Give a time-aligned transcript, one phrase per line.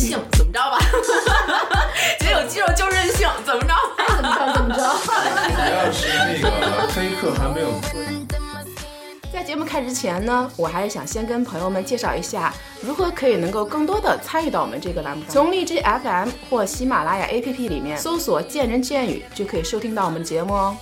[0.00, 0.78] 性，怎么着吧？
[2.18, 3.74] 姐有肌肉就任性，怎么着？
[4.16, 4.82] 怎么着怎么着？
[5.04, 5.12] 主
[5.70, 7.68] 要是那个黑客还没有
[9.32, 12.52] 在节目开始之前呢，我还是想先跟朋友们介绍一下，
[12.82, 15.22] 如何可以能够更多的参与到我们这个栏目。
[15.28, 20.76] 从荔枝 FM 或喜马拉雅 APP 里面搜索“见人见语”，就可以收听到我们的节目哦。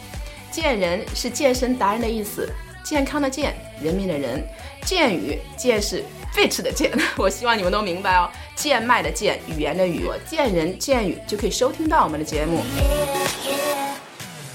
[0.51, 2.49] 见人是健身达人的意思，
[2.83, 4.43] 健康的健，人民的人。
[4.85, 6.03] 见语，见是
[6.35, 8.29] fit 的贱， 我希望你们都明白哦。
[8.55, 12.63] 贱卖的贱，语言的语，见人见语就可以收听到我们的节目。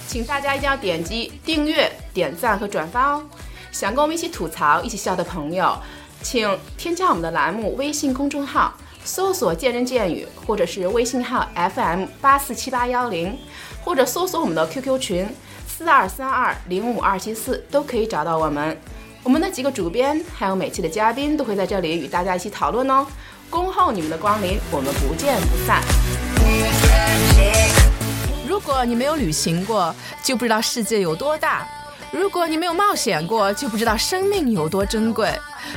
[0.07, 3.23] 请大家一定要点击订阅、点赞和转发哦。
[3.71, 5.75] 想跟我们一起吐槽、一起笑的朋友，
[6.21, 13.35] 请添加我们的栏目微信公众号，搜索“见人见语”，或者是微信号 FM 八四七八幺零，
[13.83, 15.27] 或者搜索我们的 QQ 群
[15.67, 18.79] 四二三二零五二七四，都可以找到我们。
[19.23, 23.07] 我们的几个主编还有每期的嘉宾都会在这里与大家一起讨论哦。
[23.49, 25.81] 恭候你们的光临，我们不见不散。
[28.45, 31.65] 如果你没有旅行过，就不知道世界有多大。
[32.11, 35.29] 如果你没有冒险过，就不知道生命有多珍贵；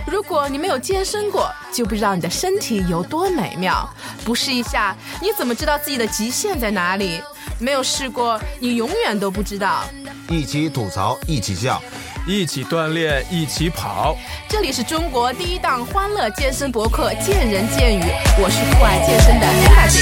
[0.06, 3.88] 如果你没有健身过，就不知道你的身体有多美妙。
[4.24, 7.20] 不试一下，你怎么知道自己的极限在哪里？
[7.60, 9.84] 没有试过，你永远都不知道。
[10.28, 11.80] 一起吐槽，一起笑，
[12.28, 14.16] 一起锻炼，一起跑。
[14.48, 18.02] 这里是中国第一档欢乐健身博客《见人见语》，
[18.42, 20.00] 我是酷爱健身的大姐。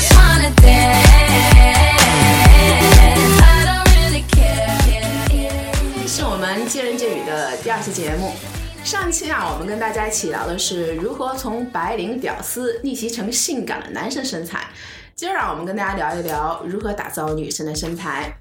[6.08, 8.32] 是我们见人见语的第二期节目。
[8.82, 14.64] 上期啊，我们跟大家一起聊的是如何从白领屌丝逆袭成性感的男生身材。
[15.14, 18.34] 今儿啊，我们跟大家聊一聊如何打造女生的身材。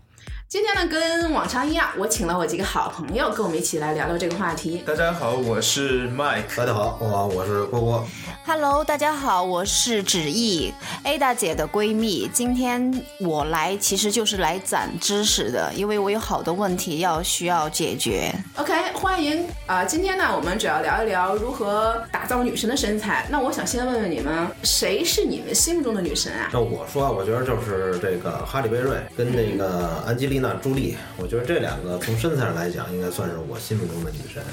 [0.53, 4.83] 今天呢，跟往常一样，我请了我几个好朋友跟我们一起来聊聊这个话题。
[4.85, 6.55] 大家好，我是 Mike。
[6.55, 8.07] 大家好，我我是郭郭。
[8.45, 10.71] Hello，大家好，我是芷艺
[11.05, 12.29] ，A 大姐的闺蜜。
[12.31, 18.31] 今天我来其实就是来攒知识的，因为我有好多问题要需要解决。
[18.57, 23.25] OK，欢迎啊、今天呢，我们主要聊一聊如何打造女神的身材。
[23.31, 26.51] 那我想先问问你们，谁是你们心目中的女神啊？
[26.53, 34.43] 那我说，我觉得就是这个哈利贝瑞跟那个安吉丽娜·朱莉，我觉得这两个从身材上来讲，应该算是我心目中的女神。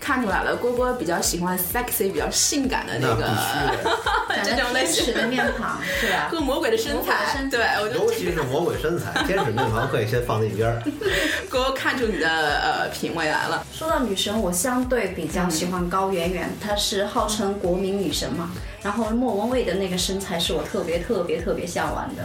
[0.00, 3.24] 看出来了，郭郭比较喜欢 sexy、比较性感的那个
[4.42, 6.26] 这种类天使型的面庞是吧？
[6.32, 7.32] 和魔鬼的身材。
[7.32, 10.82] 身材对，我觉得尤其是魔鬼身材，天使面庞可以先放在一边儿。
[11.48, 13.64] 郭郭看出你的呃品味来了。
[13.72, 18.50] 说到女神，我相对比较喜欢高圆圆，她是号称国民女神嘛。
[18.82, 22.24] 然后莫文蔚的那个身材是我特别特别特别向往的。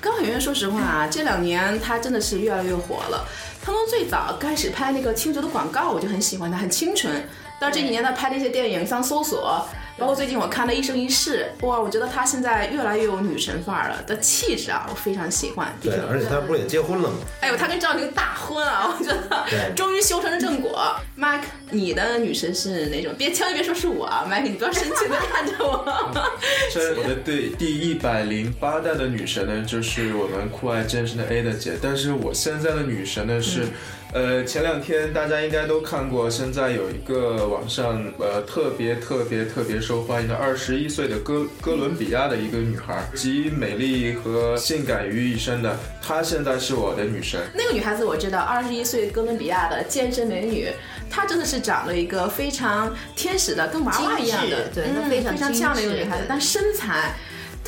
[0.00, 3.26] 高圆圆，说实话啊，这两年她真的是越来越火了。
[3.60, 7.28] 她从最早开始拍那个清酒的广告，我就很喜欢她，很清纯。
[7.60, 9.66] 到这几年她拍那些电影，像《搜索》，
[9.98, 15.76] 包括最近我看的《一生一世》，哇，我觉得她现在越来越有女神范儿了，的气质啊，我非常喜欢。
[15.82, 17.16] 对，而且她不是也结婚了吗？
[17.40, 20.94] 哎呦，她跟赵丽颖大婚啊，我觉得终于修成了正果。
[21.18, 23.12] Mike，你的女神是哪种？
[23.18, 25.84] 别千万别说是我啊，Mike，你不要生气的看着我。
[26.72, 31.72] 这我的第第一百零八代的女神呢，就是我们酷爱健身的 A 的姐。
[31.82, 33.66] 但是我现在的女神呢是，
[34.14, 47.38] 呃，前两天大家应该都看过，现在有一个网上呃特别特别特别受欢迎的二十一岁的哥哥伦比亚的一个女孩，集美丽和性感于一身的，她现在是我的女神。
[47.54, 50.68] 那个女孩子我知道，二十一岁哥伦比亚的健身美女，
[51.10, 57.14] 她真的是长了一个非常天使的，跟娃娃一样的，对非常非常漂亮的一个女孩子，但身材。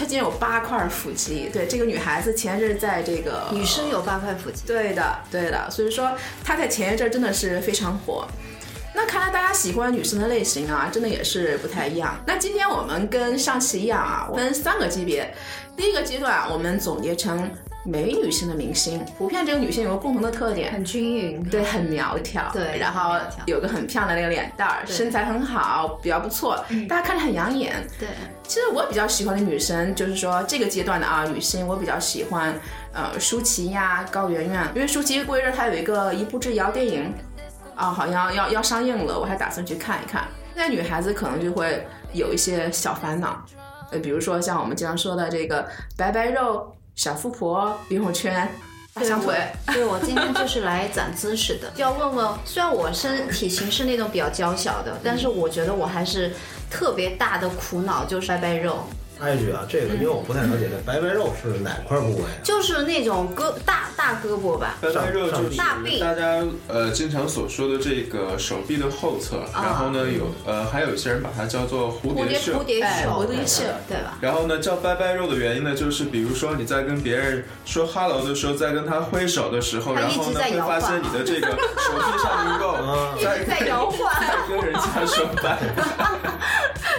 [0.00, 8.26] 她竟然有八块腹肌，对这个女孩子前一阵在这个女生有八块腹肌，对的，对的，所以说她在前一阵真的是非常火。
[8.94, 12.16] 那看来大家喜欢女生的类型啊，真的也是不太一样。
[12.26, 15.34] 那今天我们跟上期一样啊，分三个级别。
[15.76, 17.50] 第一个阶段，我们总结成
[17.82, 21.42] 美女性的明星，普遍这个女性有个共同的特点，很均匀。
[21.48, 27.74] 对，很苗条，对然后有个很漂亮的那个脸蛋儿，身材很好，比较不错，大家看着很养眼。
[27.98, 28.08] 对，
[28.46, 32.54] 其实我比较喜欢的女生，就是说这个阶段的啊，女星我比较喜欢，
[32.92, 37.14] 呃，舒淇呀、高圆圆，因为舒淇过一阵儿她有一个一步之遥电影，
[37.74, 40.28] 啊，好像要要上映了，我还打算去看一看。
[40.54, 43.42] 现在女孩子可能就会有一些小烦恼，
[43.90, 45.66] 呃，比如说像我们经常说的这个
[45.96, 48.46] 白白肉、小富婆、游泳圈、
[48.92, 49.34] 大象腿。
[49.68, 56.30] 对，我今天就是来长知识的，就 要问问，虽然我身体型是那种比较娇小的，但是我觉得我还是
[56.70, 58.84] 特别大的苦恼，就是拜拜肉。
[59.20, 62.40] 插一句啊，这个因为我不太了解，这白白肉是哪块部位啊？
[62.42, 72.64] 就是那种胳大大胳膊吧，白白肉就是大臂大家呃经常所说的这个手臂的后侧，然后呢有呃还有一些人把它叫做蝴蝴蝶袖蝴。
[72.64, 74.16] 蝶哎手，蝴蝶袖对吧？
[74.20, 84.10] 然后呢，叫拜拜肉的原因呢，就是比如说你在跟别人说 hello 的时候，在跟他挥手的时候，他一直然后呢会在摇晃发现你的这个手臂上的肉 啊在在摇晃。
[84.20, 85.58] 在跟人家说拜拜。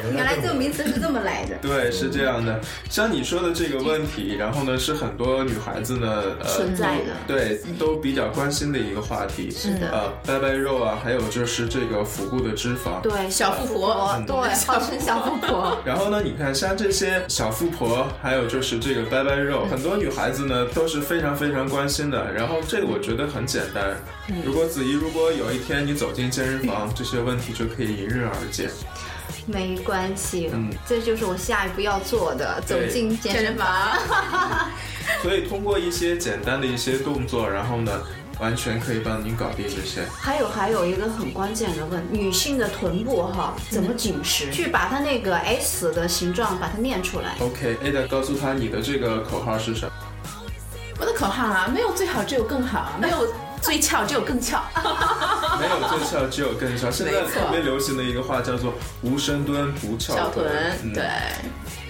[0.13, 1.55] 原来这个名词是这么来的。
[1.61, 2.59] 对，是这样的。
[2.89, 9.49] 像你说的这个问题，然后呢是很多女孩子呢呃存在的对都比较关心的一个话题。
[9.49, 13.01] 是的呃，拜拜肉啊，还有就是这个腹部的脂肪。
[13.01, 14.35] 对，小富婆对，
[14.65, 15.77] 号称小富婆。
[15.85, 22.31] 然后呢，你看像这些小富婆，还有就是这个拜拜肉，很多女孩子呢都是非常非常关心的。
[22.33, 23.95] 然后这个我觉得很简单，
[24.45, 28.69] 如果子怡，如果有一天你走进健身房，这些问题就可以迎刃而解。
[29.45, 33.57] 没关系，嗯这就是我下一步要做的，走进健身。
[33.57, 33.67] 房。
[35.21, 37.91] 所以通过一些简单的一些动作，然后呢，
[38.39, 40.01] 完全可以帮您搞定这些。
[40.15, 44.51] 还有还有一个很关键的问，女性的臀部哈怎么紧实？
[44.51, 47.35] 去把它那个 S 的形状把它练出来。
[47.39, 49.91] OK，Ada 告诉他你的这个口号是什么？
[50.99, 53.27] 我的口号啊，没有最好，只有更好；没有
[53.61, 54.63] 最翘，只有更翘。
[55.59, 56.89] 没有最翘，只有更翘。
[56.89, 58.73] 现在特别流行的一个话叫做
[59.03, 60.45] “无深蹲不翘小臀，
[60.83, 61.03] 嗯对，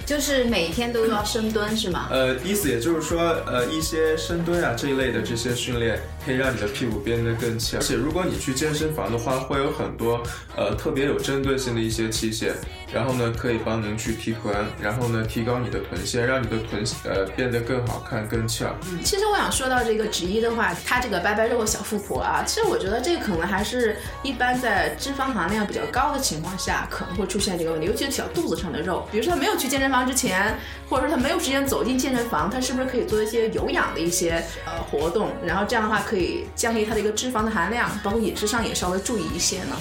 [0.06, 2.08] 就是每天都要深蹲是吗？
[2.12, 7.78] 呃，意思也就是说，呃，一些深蹲啊这一类的这些训练，可以让你的屁股变得更翘。
[7.78, 10.22] 而且如果你去健身房的话，会有很多
[10.56, 12.52] 呃特别有针对性的一些器械，
[12.94, 18.76] 然后呢可以帮您去提臀，然后呢提高你的臀线，让你的臀呃变得更好看、更翘。
[18.90, 29.08] 嗯其实我想说到这个直一的话，它这个拜拜肉小富婆啊，其实我觉得这个可能还是一般在脂肪含量比较高的情况下可能会出现这个问题，尤其是小肚子上的肉。
[29.12, 30.58] 比如说他没有去健身房之前，
[30.90, 39.78] 或者说他没有时间走进健身房，他是不是可以做一些有氧的一些呃活动，然后这样的话可以降低它的一个脂肪的含量，包括饮食上也稍微注意一些呢？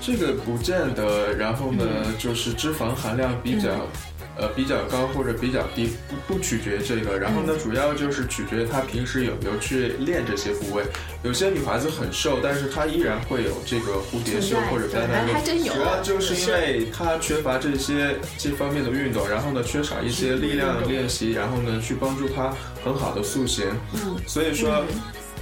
[0.00, 1.84] 这个不见得，然后呢，
[2.18, 3.86] 就是脂肪含量比较。
[4.34, 7.18] 呃，比较高或者比较低，不不取决于这个。
[7.18, 10.82] 然后呢，主要就是取决于她平时有没有去练这些部位。
[11.22, 15.44] 有些女孩子很瘦，但是她依然会有这个蝴蝶袖或者拜拜肉还还。
[15.44, 23.66] 真有主要就是因为她缺乏这些这方面的运动，然后呢，缺少一些力量练习，然后呢，去帮助她很好的塑形。
[23.92, 24.82] 嗯，所以说。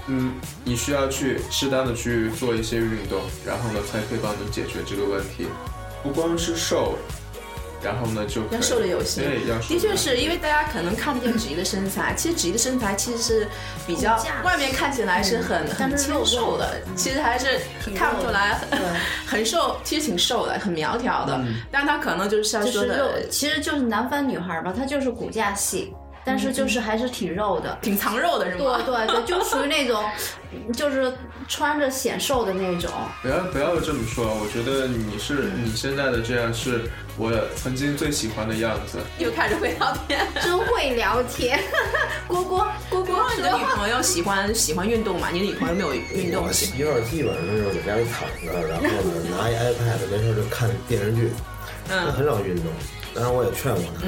[0.06, 0.32] 嗯，
[0.64, 5.46] 你需要去适当的去做一些运动，然后呢，才可以帮你解决这个问题。
[6.02, 6.96] 不光是瘦，
[7.82, 9.22] 然后呢就要瘦的有型。
[9.22, 13.48] 对，要瘦的确是因为大家可能看不见子怡的身材， 其实子怡的身材其实是
[13.86, 17.60] 比较外面看起来是很、很清但是肉瘦的，其实还是
[17.94, 18.80] 看不出来很
[19.26, 21.38] 很瘦，其实挺瘦的，很苗条的，
[21.70, 25.92] 但她可能就是像说就是肉的，其实就是南方女孩吧，她就是骨架细，
[26.24, 27.78] 但是就是还是挺肉的。
[27.80, 28.82] 挺藏肉的是对吗？
[28.84, 30.04] 对对，就属于那种，
[30.74, 31.12] 就是
[31.48, 32.90] 穿着显瘦的那种。
[33.22, 38.98] 不要不要这么说，我觉得你是你现在的这样是我曾经最喜欢的样子。
[39.18, 40.26] 又开始会聊天。
[40.42, 41.58] 真会聊天，
[42.28, 45.28] 郭郭郭郭你的女朋友喜欢喜欢运动吗？
[45.32, 46.52] 你的女朋友没有运动我？
[46.52, 48.90] 媳妇儿基本上就是在家里躺着，然后呢
[49.30, 51.30] 拿一 iPad 没事就看电视剧，
[51.88, 52.66] 她嗯很少运动。
[53.14, 54.06] 当然我也劝过她，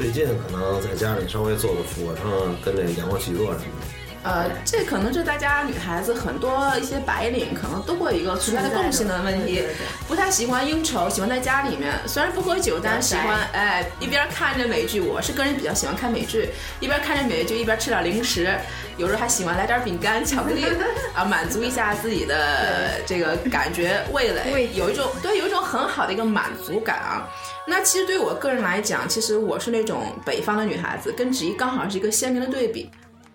[0.00, 3.99] 最近可能在家里稍微做做俯卧撑，跟这个仰卧起坐什么的。
[4.22, 9.64] 呃，这可能是大家女孩子很多一些白领可能都会有一个存在的共性的问题
[10.06, 15.00] 不太喜欢应酬，喜欢在家里面，虽然不喝酒，但是喜欢哎一边看着美剧。
[15.00, 18.54] 我是个人比较喜欢看美剧，一边看着美剧一边吃点零食，
[18.98, 20.66] 有时候还喜欢来点饼干、巧克力
[21.16, 27.26] 啊，满足一下自己的这个感觉味蕾，有一种对有一种很好的一个满足感啊。
[27.66, 32.90] 那其实对我个人来讲，其实我是那种北方的女孩子，跟子怡刚好是一个鲜明的对比。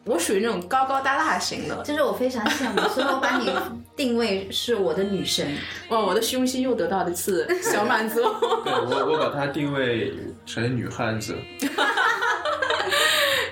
[0.05, 3.49] 我属于那种高高大大型的，就是我非常羡慕， 所以我把你
[3.95, 5.57] 定位是我的女神。
[5.89, 8.15] 哇，我的虚荣心又得到了一次小满足。
[8.63, 10.13] 对我我把它定位
[10.45, 11.35] 成女汉子。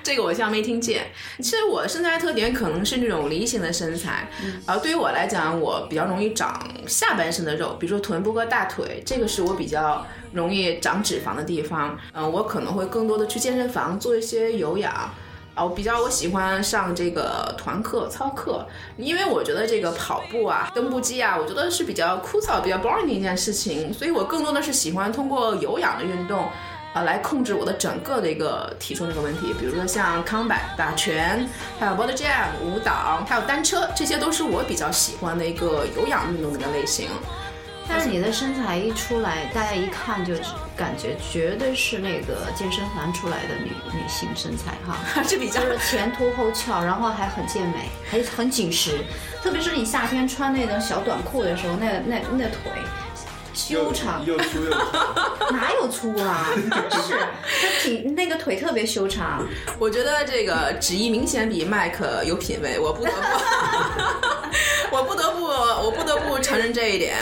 [0.03, 1.09] 这个我像没听见。
[1.39, 4.29] 其实我的身材特点可能是那种梨形的身材，
[4.67, 11.97] 而、对于我来讲，我比较容易长下半身的肉，比如说臀部和大腿，这个是我比较容易长脂肪的地方。
[12.11, 15.09] 嗯、我可能会更多的去健身房做一些有氧。
[15.55, 18.65] 啊，我比较我喜欢上这个团课、操课，
[18.97, 26.49] 因为我觉得这个跑步啊、登步机啊，我觉得是比较枯燥、比较 boring 的一件事情，所以我更多的是喜欢通过有氧的运动，
[26.93, 29.53] 啊，来控制我的整个的一个体重这个问题。
[29.59, 31.47] 比如说像 combat 打拳，
[31.79, 37.07] 还有 body jam 舞蹈，还有单车，这些都是我比较喜欢的一个有氧运动的一个类型。
[37.87, 48.99] 但是你的身材一出来，大家一看就知感觉绝对是那个健身房出来的女女性身材哈， 是比较就是前凸后翘，然后还很健美， 还很紧实。
[49.41, 52.71] 特别是你夏天穿那种小短裤的时候，那那那腿
[53.53, 54.81] 修长，又粗又长。
[55.53, 56.47] 哪有粗啊？
[57.05, 57.19] 是，
[57.61, 59.45] 他挺那个腿特别修长。
[59.77, 67.17] 我觉得这个旨意明显比麦克有品位，我不得不，我不得不，我不得不承认这一点。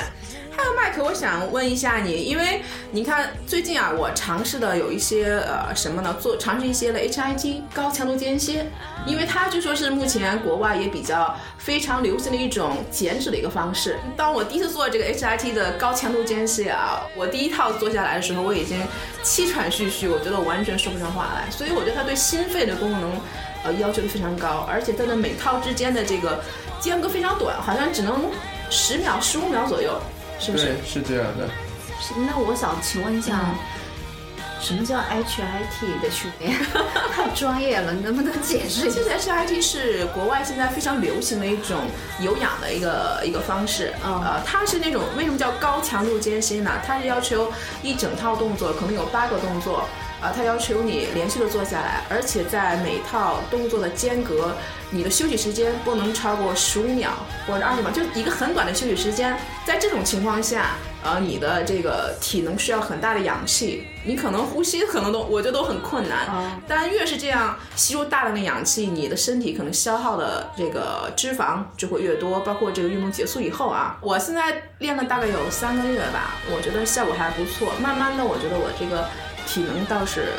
[0.62, 6.16] 还有麦克，我想问一下你，因为你看最近啊，我尝试的有一些呃什么呢？
[6.22, 8.68] 做尝试一些的 HIT 高强度间歇，
[9.08, 13.98] 因为它据说是目前国外也比较非常流行的一种减脂的一个方式。
[14.16, 18.80] 当我第一次做这个 HIT 的高强度间歇啊，我第一套做下来的时候，我已经
[19.24, 21.50] 气喘吁吁，我觉得我完全说不上话来。
[21.50, 23.20] 所以我觉得它对心肺的功能
[23.64, 26.40] 呃要求非常高，而且它的每套之间的这个
[26.80, 28.30] 间隔非常短，好像只能
[28.70, 30.00] 十秒、十五秒左右。
[30.42, 30.66] 是不是？
[30.66, 31.48] 对，是这样的。
[32.02, 33.40] 是那我想请问一下，
[34.60, 36.58] 什么叫 HIT 的训练？
[37.14, 39.20] 太专业了，你能不能解释一下其？
[39.20, 41.78] 实 HIT 是国外现在非常流行的一种
[42.20, 46.72] 有氧的一个一个方式，嗯呃，它是那种为什么叫高强度间歇呢？
[46.86, 47.52] 它是要求
[47.84, 49.88] 一整套动作，可能有八个动作，
[50.22, 54.56] 啊、它要求你连续的做下来，而且在每套动作的间隔，
[54.92, 57.12] 你的休息时间不能超过十五秒
[57.48, 59.36] 或者二十秒，就一个很短的休息时间。
[59.66, 66.28] 在这种情况下，呃，你的这个体能需要很大的氧气，你可能呼吸可能都我觉得都很困难。
[66.28, 72.40] 啊但越是这样吸入大量的氧气，你的身体可能消耗的这个脂肪就会越多。
[72.42, 77.74] 包括这个运动结束以后啊，我现在练了大概有三个月吧，我觉得效果还不错。
[77.82, 79.08] 慢慢的，我觉得我这个
[79.52, 80.32] 体能倒是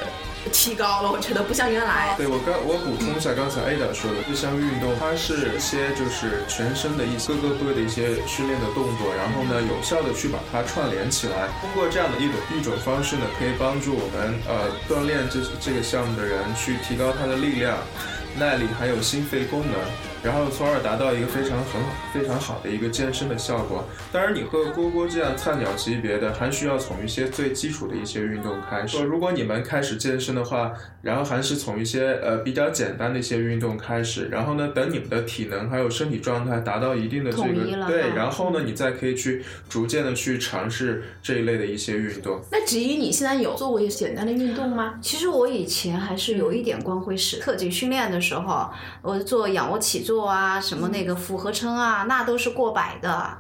[0.51, 2.15] 提高了，我觉得不像原来。
[2.17, 11.53] 对我刚我补充一下刚才 Ada 说的这项运动，它是些就是全身的一些各个部位的一些训练的动作，然后呢有效的去把它串联起来。
[11.61, 17.77] 通过这样的一种一种方式呢，可以帮助我们呃锻炼这这个项目的人去提高他的力量、
[18.41, 19.77] 耐力还有心肺功能。
[20.23, 23.85] 然后从而达到一个非常很好、非常好的一个健身的效果。
[24.13, 29.03] 当然，你和蝈蝈这样菜鸟级别的，还需要从一些最基础的一些运动开始。
[29.03, 42.41] 如果你们开始健身的话，然后还是从一些呃比较简单的一些运动开始，然后呢，等你们的体能还有身体状态达到一定的这统一了个对，然后呢，你再可以去逐渐的去尝试这一类的一些运动。
[42.51, 44.95] 那至于你现在有做过一些简单的运动吗？
[45.03, 47.41] 其实我以前还是有一点光辉史。
[47.41, 48.71] 特警训练的时候，
[49.03, 53.39] 我做仰卧起坐啊，什么那个俯卧撑啊，那都是过百的。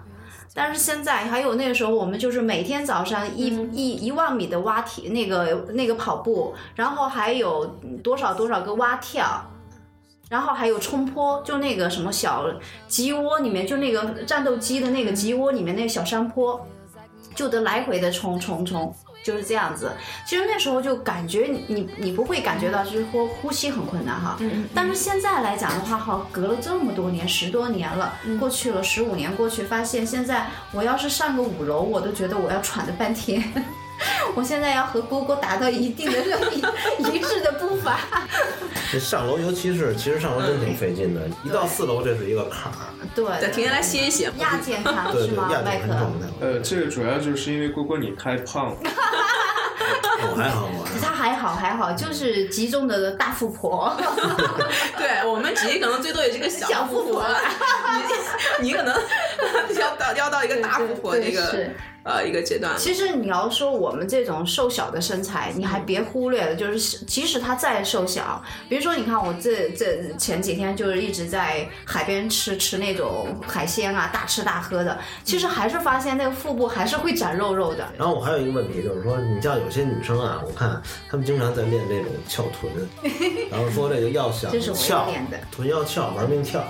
[0.54, 7.64] 但是现在还有那个时候，我们就是每天早上一、一一万米的蛙体，那个那个跑步，然后还有
[8.04, 9.42] 多少多少个蛙跳，
[10.28, 12.44] 然后还有冲坡，就那个什么小
[12.86, 16.66] 鸡窝里面，就那个战斗机的那个鸡窝里面那个小山坡，
[17.34, 19.92] 就得来回的冲冲冲，就是这样子。
[20.26, 33.52] 其实那时候就感觉你你你不会感觉到就是呼呼吸很困难哈，嗯但是现在来讲的话，哈，隔了这么多年，十多年了，过去了十五年过去，发现现在我要是上个五楼，我都觉得我要喘的半天。
[34.34, 36.18] 我现在要和蝈蝈达到一定的
[36.52, 36.58] 一
[37.16, 38.00] 一致的步伐。
[38.90, 42.78] 这上楼，尤其是其实上楼真挺费劲的，一到四楼这是一个坎儿。
[43.14, 44.30] 对，对，停下来歇一歇。
[44.38, 45.86] 亚健康是吗，亚麦克？
[45.86, 46.26] 健康状态。
[46.40, 48.76] 呃，这个主要就是因为蝈蝈你太胖了。
[50.24, 50.98] 我还好，我还好。
[51.00, 53.94] 他还好还好，就是集中的大富婆。
[54.96, 57.38] 对我们只可能最多也是个小小富婆了，
[58.60, 58.94] 你你可能
[59.78, 62.76] 要到要到一个大富婆对这个是呃一个阶段。
[62.78, 77.86] 其实你要说我们这种瘦小的身材，你还别忽略了，就是即使他再瘦小，比如说你看我这这前几天就是一直在海边吃吃那种海鲜啊，大吃大喝的，其实还是发现那个腹部还是会长肉肉的。
[77.96, 80.80] 然后我还有一个问题，就是说，你像有些女生啊，我看
[81.10, 82.72] 她们经常在练那种翘臀，
[83.50, 86.64] 然后说这个要想这是我翘要练的，臀要翘，玩命跳，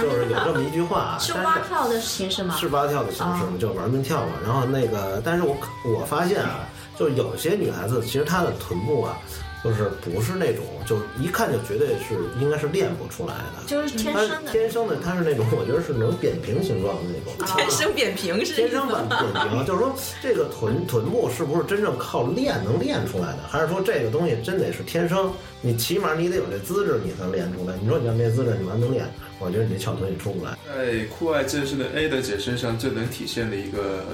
[0.00, 1.18] 就是有这么一句话啊。
[1.18, 2.56] 是但蛙跳的形式吗？
[2.58, 4.32] 是蛙跳的形式嘛，就是玩命跳嘛。
[4.44, 6.60] 然后那个，但是我我发现啊，
[6.98, 9.16] 就是有些女孩子其实她的臀部啊，
[9.62, 13.66] 就是不是那种，就一看就绝对是应该是练不出来的。
[13.66, 14.50] 就是天生的。
[14.50, 17.46] 天生的，她是那种，我觉得是能扁平形状的那种。
[17.46, 25.30] 天生扁平是天生扁扁平，就是说这个臀臀部是不是真正靠练能练出来的，还是说这个东西真得是天生？
[25.60, 27.76] 你起码你得有这资质，你才能练出来。
[27.82, 29.04] 你说你要没资质，你完能练，
[29.38, 30.56] 我觉得你这翘臀也出不来。
[30.66, 34.04] 在酷爱健身的 A 的姐身上最能体现的一个。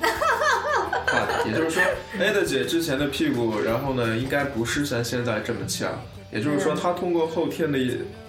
[1.46, 1.82] 也就是说，
[2.18, 5.86] Ada 姐之前的屁股，然后呢，应该不是像现在这么翘。
[6.32, 7.78] 也就是说，她通过后天的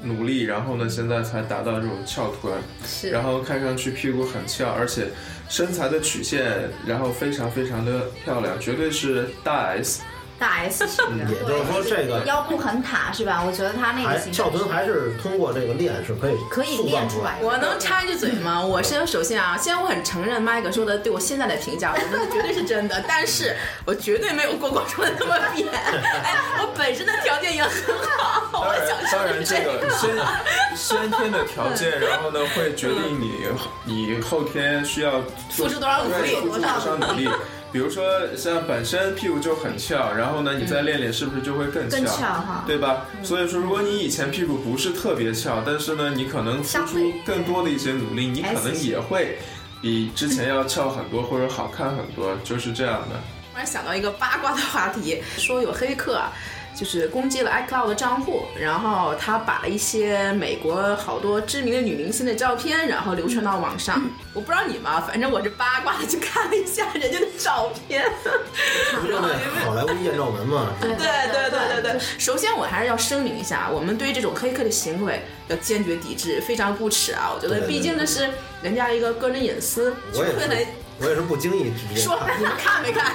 [0.04, 2.54] 努力，然后呢，现在才达到这种翘臀，
[2.86, 5.08] 是然后看上去屁股很翘，而且
[5.50, 10.02] 身材的曲线，然后非常非常的漂亮，绝对是大 S。
[10.38, 13.42] 大 S 型的，也就是说这个腰部很塔是吧？
[13.46, 17.46] 我觉得他那还个型翘臀还是通过这个练是可以可以练出来的。
[17.46, 18.64] 我能插一句嘴吗？
[18.66, 25.68] 我先首先啊，虽然我很承认麦克说的对我现在的评价，我觉得绝对是真的，但是我绝对没有郭郭说的那么扁。
[25.72, 27.72] 哎，我本身的条件也很
[28.18, 30.10] 好，当然我想，当然，这个先
[30.76, 33.48] 先天的条件，然后呢，会决定你
[33.86, 37.30] 你后天需要付出多少努力对付出多少努力。
[37.76, 38.06] 比如说，
[38.38, 41.98] 像本身屁股就很翘，然后呢，你再练练，是不是就会更翘？
[41.98, 43.06] 更翘哈对吧？
[43.22, 49.40] 所以说，如果你以前屁股不是特别翘，但是呢，你可能付出更多的一些努力，你可能也会
[49.82, 53.18] 比之前要翘很多或者好看很多，就是这样的。
[53.52, 56.32] 突然想到一个八卦的话题，说有黑客啊，
[56.76, 64.02] 就是攻击了 iCloud 的账户，然后他把了一些美国好多知名的女明星的照片，然后流传到网上。
[64.34, 68.04] 我不知道你们啊，反正我是八卦的去看了一下人家的照片。
[69.02, 69.30] 不就那
[69.64, 70.74] 好莱坞艳照门嘛？
[70.82, 70.98] 对对
[71.32, 77.32] 对对对对，首先我还是要声明一下，我们对于这种黑客的行为要坚决抵制，非常不耻啊！
[77.34, 78.30] 我觉得，毕竟这是
[78.62, 80.68] 人家一个个人隐私，我也不能是，
[81.00, 83.12] 我也是不经意之间说你们看没看？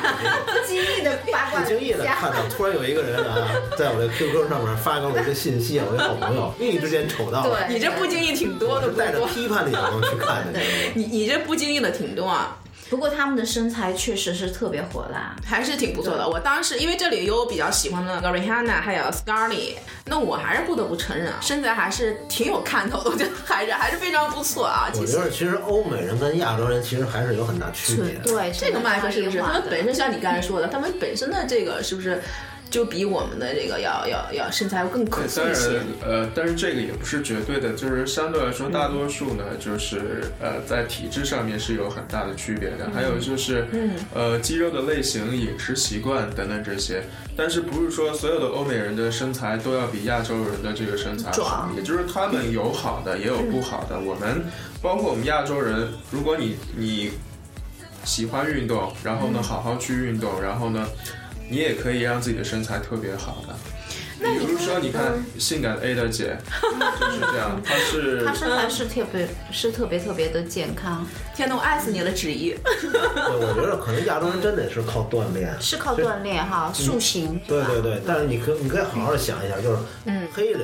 [0.47, 10.61] 不经意的 八卦不经意的看到，突然有一个人啊，在我的 QQ 上面发给我一个信息，我一好朋友无意之间瞅到了，对你这不经意挺多的，带着批判的眼光去看的。
[10.95, 12.57] 你你这不经意的挺多啊。
[12.91, 16.29] 不过他们的身材确实是特别火辣，还是挺不错的。
[16.29, 24.91] 我当时因为这里有我比较喜欢的 Rihanna，还有 Scarlett，那我还是不得不承认啊，身材还是挺有看头的，我觉得还是还是非常不错啊。
[24.93, 28.25] 其实我觉得其实欧美人跟亚洲人其实还是有很大区别的。
[28.25, 29.41] 对这个麦克是不是？
[29.41, 32.21] 他们本身像你刚才嗯说的，他们本身的这个是不是
[32.71, 42.89] 就比我们的这个要要要身材要更可对，当塑一些然？，呃，但是这个也不是绝对的，就是相对来说，大多数呢，就是呃，在体质上面是有很大的区别的。
[42.95, 47.03] 还有就是，嗯呃，肌肉的类型、饮食习惯等等这些。
[47.37, 51.73] 但是不是说所有的欧美人的身材都要比亚洲人的这个身材好壮？
[51.77, 53.99] 也就是他们有好的，也有不好的。
[53.99, 54.45] 我们
[54.81, 57.11] 包括我们亚洲人，如果你你
[58.05, 60.87] 喜欢运动，然后呢，好好去运动，然后呢，
[61.50, 63.54] 你也可以让自己的身材特别好的。
[64.23, 66.36] 比如说，你看性感的 Ada 姐
[67.00, 72.54] 就是这样，她是 她身材是特别是特别特别的健康，天呐，我爱死你了，子怡！
[72.63, 75.50] 对， 我觉得可能亚洲人真得是靠锻炼。
[75.58, 77.41] 是靠锻炼哈，塑形。
[77.49, 80.60] 对对对，但是你可你可以好好想一下，就是嗯黑人，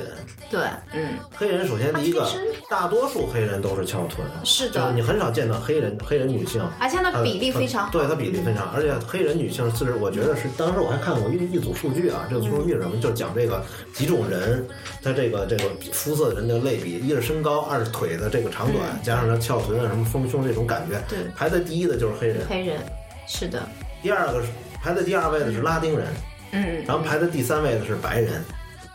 [0.49, 0.61] 对，
[0.93, 2.25] 嗯，黑人首先第一个
[2.69, 4.79] 大多数黑人都是翘臀，是的。
[4.81, 7.91] 就是你很少见到黑人黑人女性，而且它她比例非常。
[7.91, 12.97] 对，她比例非常，而且黑人女性是我觉得是当时我还看过一一组数据啊，这个数据是什么？
[13.01, 13.61] 就是讲这个
[13.93, 14.65] 几种人，
[15.03, 21.19] 他这个这个肤色的人的类比，一是身高，二是腿的这个长短，加上他翘臀啊什么丰胸这种感觉，对。
[21.35, 22.79] 排在第一的就是黑人，黑人，
[23.27, 23.67] 是的，
[24.01, 24.47] 第二个是
[24.81, 26.07] 排在第二位的是拉丁人，
[26.51, 28.43] 嗯，然后排在第三位的是白人，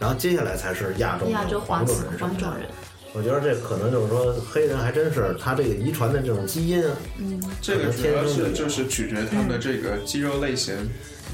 [0.03, 2.69] 然后接下来才是亚洲亚洲黄黄种种人黄种人。
[3.13, 6.83] 我觉得这可能就是说黑人还真是他这个遗传的这种基因，
[7.19, 10.75] 嗯这个主要是就是取决他们的这个肌肉类型。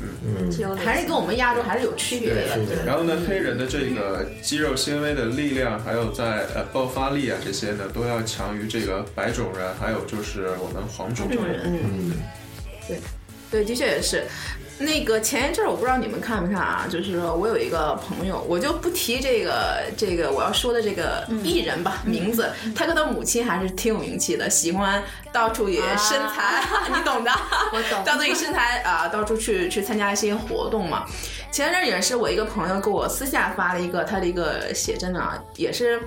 [0.01, 2.57] 嗯嗯，还是跟我们亚洲还是有区别的。
[2.67, 11.63] 对然后呢，黑人的这个肌肉纤维的力量，还有在呃爆发力啊这些呢，都要强于这个白种人，还有就是我们黄种人。
[11.65, 12.13] 嗯，
[12.87, 13.01] 对，
[13.51, 14.25] 对，的确也是。
[14.81, 27.31] 那个前一阵儿我不知道你们看没看啊，就是说我有一个朋友，我就不提这个这个我要说的这个艺人吧，名字，他跟他母亲还是挺有名气的，喜欢到处以身材， 你懂的，
[27.75, 28.05] 我懂。
[28.05, 31.05] 到处以身材啊，到处去去参加一些活动嘛。
[31.51, 36.01] 前一阵儿也是我一个朋友给我私下发了一个他的一个写真啊，也是。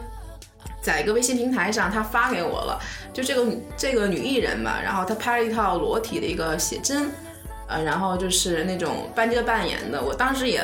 [0.83, 2.79] 在一个微信平台上，他发给我了，
[3.13, 3.45] 就这个
[3.77, 7.11] 这个女艺人吧，然后她拍了一套裸体的一个写真，
[7.71, 10.61] 呃，然后就是那种半遮半掩的，我当时也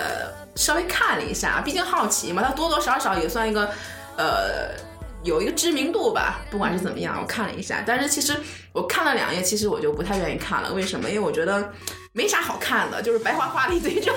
[0.55, 3.69] 稍微看了一下，毕竟好奇嘛，他多多少少也算一个，
[4.17, 4.69] 呃，
[5.23, 8.35] 有一个知名度吧，不管是怎么样，我看了一下，但是其实
[8.73, 11.09] 我看了两页，其实我就不太愿意看了，为什么？
[11.09, 11.71] 因为我觉得
[12.11, 14.13] 没啥好看的，就是白花花的一堆肉，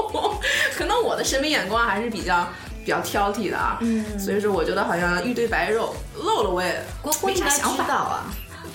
[0.78, 2.46] 可能我的审美眼光还是比较。
[2.82, 7.84] 比较挑剔的啊，嗯，所以说我觉得好像一堆白肉露了，我也没郭郭应该啥想法。
[7.84, 8.24] 知道啊，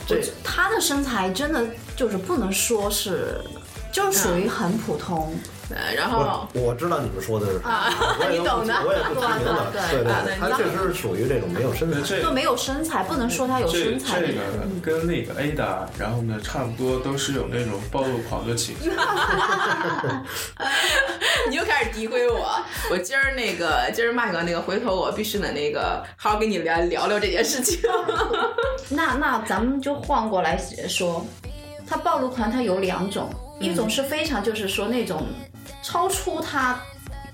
[0.08, 1.66] 对他的身材真的
[1.96, 3.40] 就是不能说是
[3.92, 5.34] 就是属于很普通。
[5.68, 9.72] 对，然后我我知道你们说的是啥，我也 你懂的我也不提名了。
[9.74, 12.00] 对对对对他确实是属于这种没有身材。
[12.08, 14.80] 这就没有身材，不能说他有身材的这人。
[14.80, 18.94] 个跟那个 Ada，然后呢，差不多都是有那种暴露狂的倾向。
[21.50, 22.62] 你又开始诋毁我。
[22.92, 27.80] 我今儿那个今儿麦克那个，回头我必须得那个好好跟你聊聊聊这件事情。
[28.90, 30.56] 那那咱们就换过来
[30.88, 31.26] 说，
[31.88, 35.28] 他暴露狂他有两种，一种是非常就是说那种
[35.82, 36.80] 超出他。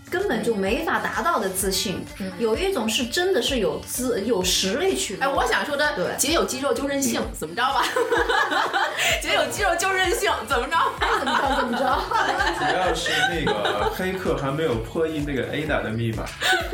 [0.09, 2.03] 根本就没法达到的自信，
[2.37, 5.17] 有一种是真的是有资有实力去。
[5.21, 7.81] 哎，我想说的，对姐 有肌肉就任性，怎么着吧？
[9.21, 10.75] 姐有肌肉就任性，怎么着？
[11.17, 11.97] 怎么着怎么着？
[12.59, 16.25] 主要是那个黑客还没有破译那个 Ada 的密码。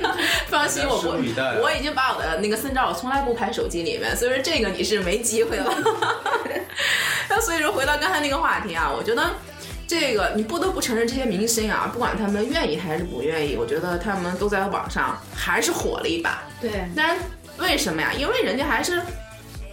[0.50, 5.72] 放心，我拭目以待啊不，我已经把我的那个森照我从来不拍手机里面，所以说这个你是没机会了。
[7.38, 9.30] 那 所以说回到刚才那个话题啊，我觉得。
[9.90, 16.44] 这个你不得不承认，这些明星啊，不管他们愿意还是不愿意，我觉得他们都在网上还是火了一把。
[16.60, 17.18] 对，但
[17.58, 18.12] 为什么呀？
[18.12, 19.02] 因为人家还是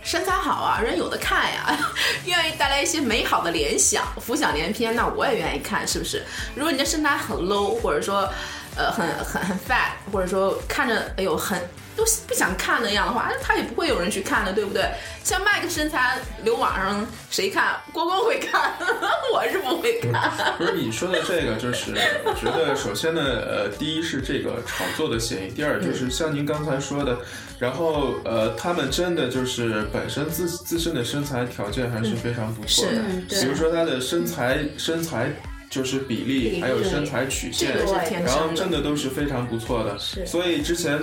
[0.05, 1.77] 身材好啊，人有的看呀，
[2.27, 6.23] 愿意带来一些美好的联想，浮想联翩，那我也愿意看，是不是？
[6.55, 8.29] 如果你的身材很 low，或者说
[8.77, 11.61] 呃很很很 fat，或者说看着哎呦很
[11.97, 14.85] 都不想看那样的话，那他也不会有人去看的，对不对？
[15.23, 17.77] 像麦克身材留网上谁看？
[17.93, 18.73] 郭光会看，
[19.33, 20.31] 我是不会看。
[20.59, 27.19] 不是你说的这个，就是我觉得首先呢，呃，第一是这个炒作的嫌疑，第二就是像您刚才说的，
[27.59, 35.33] 然后呃，他们真的就是本身自自身的身材条件还是非常不错的，嗯比如说他的身材身材
[35.71, 37.77] 就是比例，还有身材曲线，
[38.25, 38.49] 然后。
[38.55, 41.01] 真的都是非常不错的，所以之前。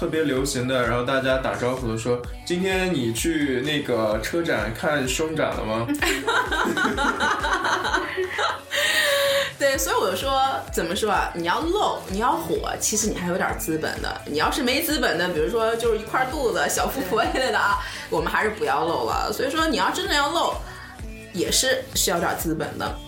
[0.00, 5.86] 特别流行的，然后大家打招呼的说：“今天你去那个车展看胸展了吗？”
[9.58, 10.40] 对，所以我就说，
[10.72, 11.30] 怎么说啊？
[11.34, 14.22] 你要露，你要火，其实你还有点资本的。
[14.24, 19.30] 你要是没资本的，比如说就是一块肚子、小富婆 一类的啊，我们还是不要露了。
[19.30, 20.54] 所以说，你要真的要露，
[21.34, 22.98] 也是需要点资本的。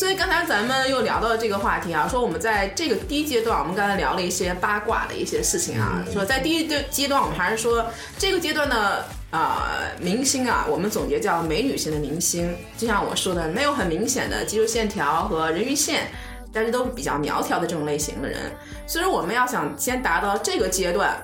[0.00, 7.84] 所以刚才咱们又聊到这个话题啊，说我们在这个第一阶段，我们刚才聊了一些八卦的一些事情啊，说在第一阶阶段，我们还是说
[8.16, 9.68] 这个阶段的啊、
[10.00, 16.10] 明星啊，我们总结叫美女型的明星，就像我说的，没有很明显的肌肉线条和人鱼线，
[16.50, 18.38] 但是都是比较苗条的这种类型的人。
[18.86, 21.14] 所以说我们要想先达到这个阶段，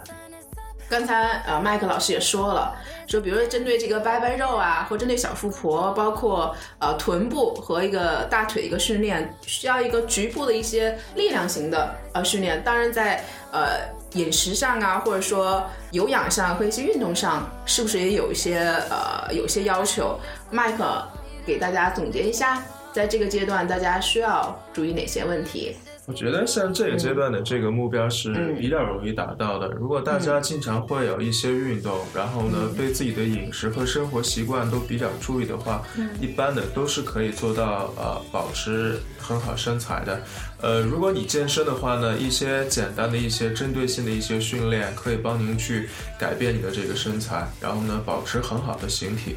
[0.91, 12.63] 刚才呃麦克老师也说了，说比如说针对这个拜拜肉啊，或针对小富婆，包括呃臀部和一个大腿一个训练，需要一个局部的一些力量型的呃训练。
[12.65, 13.81] 当然在呃
[14.13, 18.59] 饮食上啊，或者说有氧上和一些运动上，是不是也有一些
[18.91, 20.19] 呃有些要求？
[20.51, 21.07] 麦克
[21.47, 25.77] 给大家总结一下，在这个阶段大家需要注意哪些问题？
[26.07, 29.67] 我觉得像这个阶段的这个目标是比较容易达到的。
[29.73, 35.83] 如果大家经常会有一些运动，然后呢对自己的饮食和生活习惯都比较注意的话，
[36.21, 40.21] 一般的都是可以做到呃保持很好身材的。
[40.63, 49.35] 呃，如果你健身的话呢，一些简单的一些针对性的一些训练可以帮您去改变你的这个身材，然后呢保持很好的形体。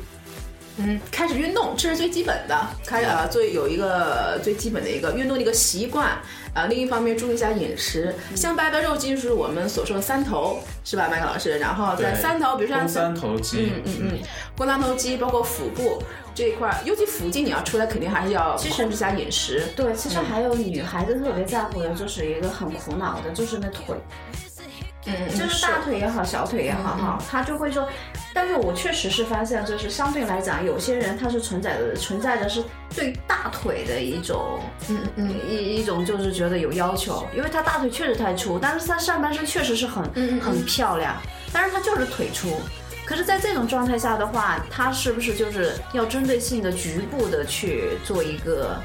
[0.79, 2.57] 嗯，开始运动，这是最基本的。
[2.85, 6.17] 开呃，最有一个最基本的一个运动的一个习惯。
[6.51, 11.59] 啊，另一方面注意一下饮食，像白白肉肌就是我们所说的三头，是吧，麦克老师？
[11.59, 14.19] 然后在三头，比如说像三头肌，嗯嗯嗯，
[14.57, 16.01] 肱三头肌，包括腹部
[16.33, 19.63] 这一块儿，尤其腹肌你要出来，肯定还是要控制一下饮食。
[19.75, 23.95] 对，其实还有女孩子特别在乎的，就是一个很苦恼的，就是那腿，
[25.05, 27.87] 嗯，就是大腿也好，小腿也好哈，他就会说，
[28.33, 32.63] 但是我确实是发现，就是相对来讲，有些人他是存在的，存在的是
[32.95, 40.03] 对大腿的一种，嗯嗯一一种就是觉得有要求，因为他大腿确实太粗，但是他上半身确实是很
[40.39, 41.15] 很漂亮，
[41.51, 42.59] 但是他就是腿粗。
[43.05, 48.79] 可是，在这种状态下的话，他是不是就是要针对性的、局部的去做一个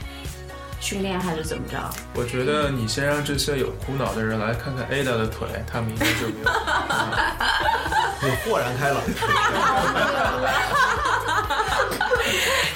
[0.85, 1.79] 训练，还是怎么着？
[2.15, 6.51] 我觉得你先让这些有苦恼的人来看看 Ada 的腿，他们应该就没有。
[8.21, 9.01] 你豁然开朗。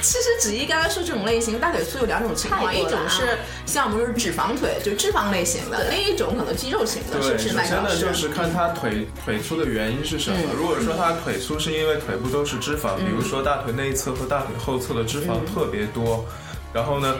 [0.01, 8.01] 其实子怡刚才说这种类型，大腿粗有两种情况，一种是像我们说脂肪腿，就脂肪类型的；另一种可能肌肉型的，是对，不是首先？
[8.01, 10.37] 就是看他腿腿粗的原因是什么。
[10.39, 16.25] 嗯如果说他腿粗是因为腿部都是脂肪，比如说大腿内侧和大腿后侧的脂肪特别多，
[16.73, 17.15] 然后呢，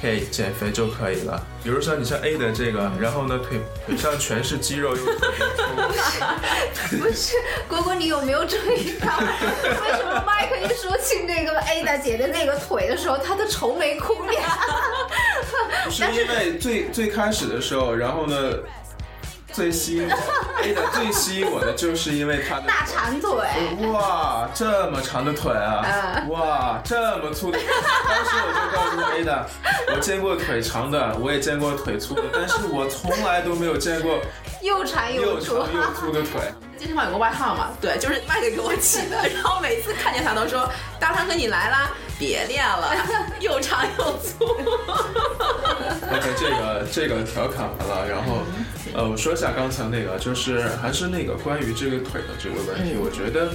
[0.00, 1.46] 可以减肥就可以了。
[1.62, 4.90] 比如说你像 A 的这个，然后呢腿腿上全是肌肉
[6.90, 7.36] 不是，
[7.68, 14.42] 果果，你有没有注意到，为什么麦克一说起那个 Ada 姐的那个腿的时候，她都愁眉苦脸？
[15.84, 18.36] 不是因为最最开始的时候，然后呢。
[19.52, 20.14] 最吸引我
[20.62, 23.30] A 的最吸引我的，就是因为他的大长腿。
[23.88, 26.24] 哇，这么长的腿啊！
[26.28, 27.66] 哇，这么粗的腿。
[28.06, 29.46] 当时我就告诉 A 的，
[29.94, 34.20] 我见过腿长的，我也见过腿粗的，但是我从来都没有见过
[34.60, 35.58] 又长又粗。
[35.58, 36.52] 长又粗的腿。
[36.78, 39.16] 健身房有个外号嘛，对，就是麦克给我起的。
[39.34, 42.94] 然后每次看见他都说：“大堂哥你来啦，别练了，
[43.40, 44.44] 又长又粗。”
[46.12, 48.42] OK，这个这个调侃完了，然后
[48.94, 53.50] 呃，我说一下刚才那个，就是还是那个关于这个腿的这个问题，我觉得。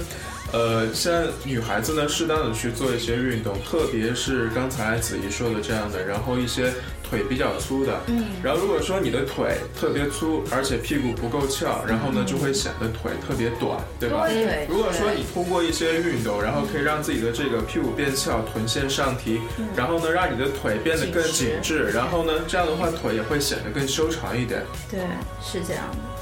[0.52, 6.72] 呃，像女孩子呢，适当的去做一些运动，特别是刚才子怡说的这样的，然后一些
[7.08, 14.26] 腿比较粗的，嗯，然后如果说你的腿特别粗，而且屁股不够翘，然后呢就会显得腿特别短，对吧？
[14.26, 14.66] 对。
[14.68, 19.40] 如果说你通过一些运动，然后可以让自己的这个屁股变翘，臀线上提，
[19.76, 24.62] 然后呢让你的腿变得更紧致，然后呢这样的话腿也会显得更修长一点。
[24.90, 25.00] 对，
[25.42, 26.15] 是这样的。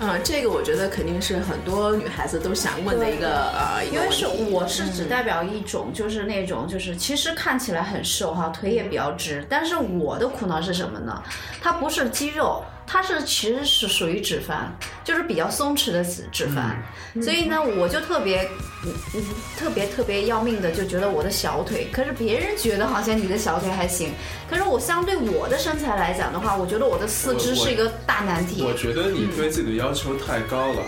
[0.00, 11.22] 嗯，这个我觉得肯定是很多女孩子都想问的一个呃，因为是我是只代表一种，就是那种就是其实看起来很瘦哈，腿也比较直，但是我的苦恼是什么呢？
[11.60, 12.64] 它不是肌肉。
[12.92, 14.64] 它是其实是属于脂肪，
[15.04, 16.74] 就是比较松弛的脂脂肪，
[17.22, 18.42] 所以呢，我就特别，
[18.84, 19.22] 嗯嗯，
[19.56, 24.10] 特别特别要命的，就觉得我的小腿，可是别人觉得好像你的小腿还行，
[24.50, 28.60] 可是我相对我的身材来讲的话，我觉得我的四肢是一个大难题。
[28.64, 30.82] 我觉得你对自己的要求太高了。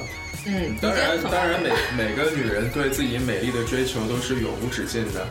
[0.45, 5.25] 嗯，当然，当然，每每个女人对自己美丽的追求都是永无止境的。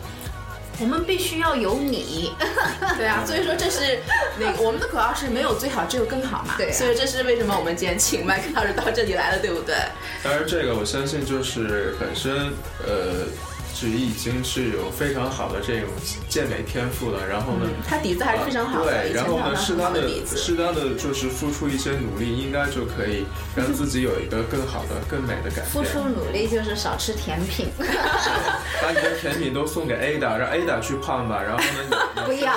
[0.81, 2.33] 我们必须要有你，
[2.97, 3.99] 对啊，所以说这是
[4.39, 6.55] 那个我们的口号是没有最好，只有更好嘛。
[6.57, 9.75] 对，所以这是为什么我们今天请麦克老师到这里来了，对不对？
[10.23, 12.51] 当然，这个我相信就是本身
[12.85, 13.27] 呃。
[13.81, 15.89] 是已经是有非常好的这种
[16.29, 25.71] 健美天赋了，然后呢，他底子还是非常好的，对，然后呢，适当的适当的就是付出一些努力，应该就可以让自己有一个更好的、更美的感觉。
[25.71, 27.69] 付出努力就是少吃甜品，
[28.83, 32.53] 把你的甜品都送给 Ada，让 Ada 去胖吧，然后呢， 不要。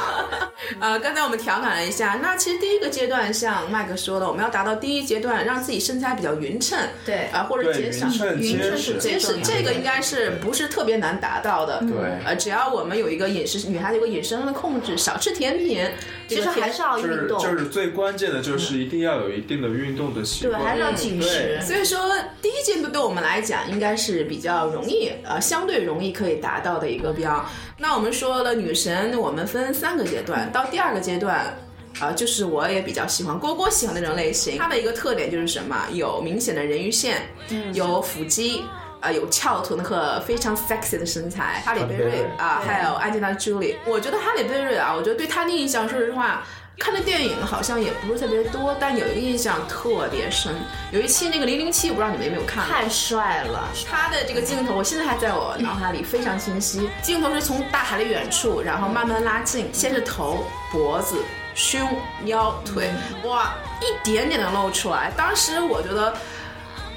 [0.81, 11.81] 呃，刚才我们调侃了一下，那其实第一个阶段像麦克说的，我们要达到第一阶段，让自己身材比较匀称，对，啊，或者减少匀称是结实，这个应该是不是特别难达到的？
[11.81, 15.87] 对，呃，只要我们有一个饮食，女孩子有个饮食上的控制，少吃甜品，
[16.27, 21.61] 其实还是要运动，就是最关键的就是一定要有一定的运动的习惯，对，还是要紧实。
[21.61, 22.01] 所以说，
[22.41, 27.45] 第一阶段对我们来讲应该是比较容易，呃，相对容易可以达到的一个标。
[27.79, 31.57] 那我们说了女神，我们分三个阶段，到第二个阶段，
[32.01, 34.57] 啊，就是我也比较喜欢郭郭喜欢的这种类型。
[34.59, 35.87] 它的一个特点就是什么？
[35.93, 37.29] 有明显的人鱼线，
[37.73, 38.63] 有腹肌，
[39.05, 41.62] 啊，有翘臀和非常 sexy 的身材。
[41.64, 43.77] 哈利贝瑞啊，还有安吉拉朱莉。
[43.85, 46.43] 我觉得哈利贝瑞啊，我觉得对他的印象，说实话。
[46.77, 50.53] 看的电影好像也不是特别多，但有一个印象特别深。
[50.90, 52.67] 有一期那个零零七，我不知道你们有没有看。
[52.67, 56.90] 太帅了，他的这个镜头，我现在还在我脑海里非常清晰。
[57.01, 61.17] 镜头是从大海的远处，然后慢慢拉近，先是头、脖子、
[61.55, 61.81] 胸、
[62.25, 62.90] 腰、腿，
[63.23, 65.12] 哇，一点点的露出来。
[65.17, 66.12] 当时我觉得，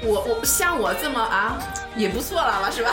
[0.02, 1.56] 我我像我这么啊。
[1.96, 2.90] 也不错了了是吧？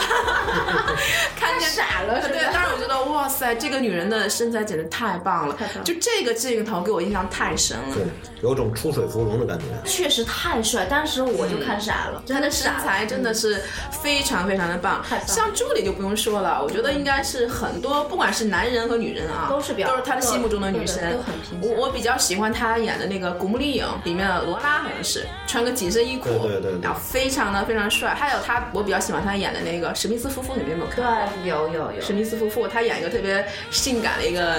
[1.38, 2.42] 看见傻了是，对。
[2.52, 8.04] 当时我觉得哇塞，这个女人的身材简直太棒了，就这个镜头给我印象太深了，对，
[8.42, 9.64] 有种出水芙蓉的感觉。
[9.84, 15.04] 确实太帅，当时我就看傻了，她的身材真的是非常非常的棒。
[15.26, 21.18] 像助理就不用说了，我觉得应该是很多不管是男人和女人啊，都是都是他的心目中的女神。
[21.60, 28.14] 我我比较喜欢她演的那个《古墓丽影》里面的罗拉，好像是穿个紧身衣裤，对对对，然后非常的非常帅。
[28.14, 28.96] 还有他，我比较。
[29.06, 31.28] 喜欢他演的那个史密斯夫妇，你们有没有看？
[31.44, 32.00] 对，有有有。
[32.00, 34.56] 史密斯夫妇，他演一个特别性感的一个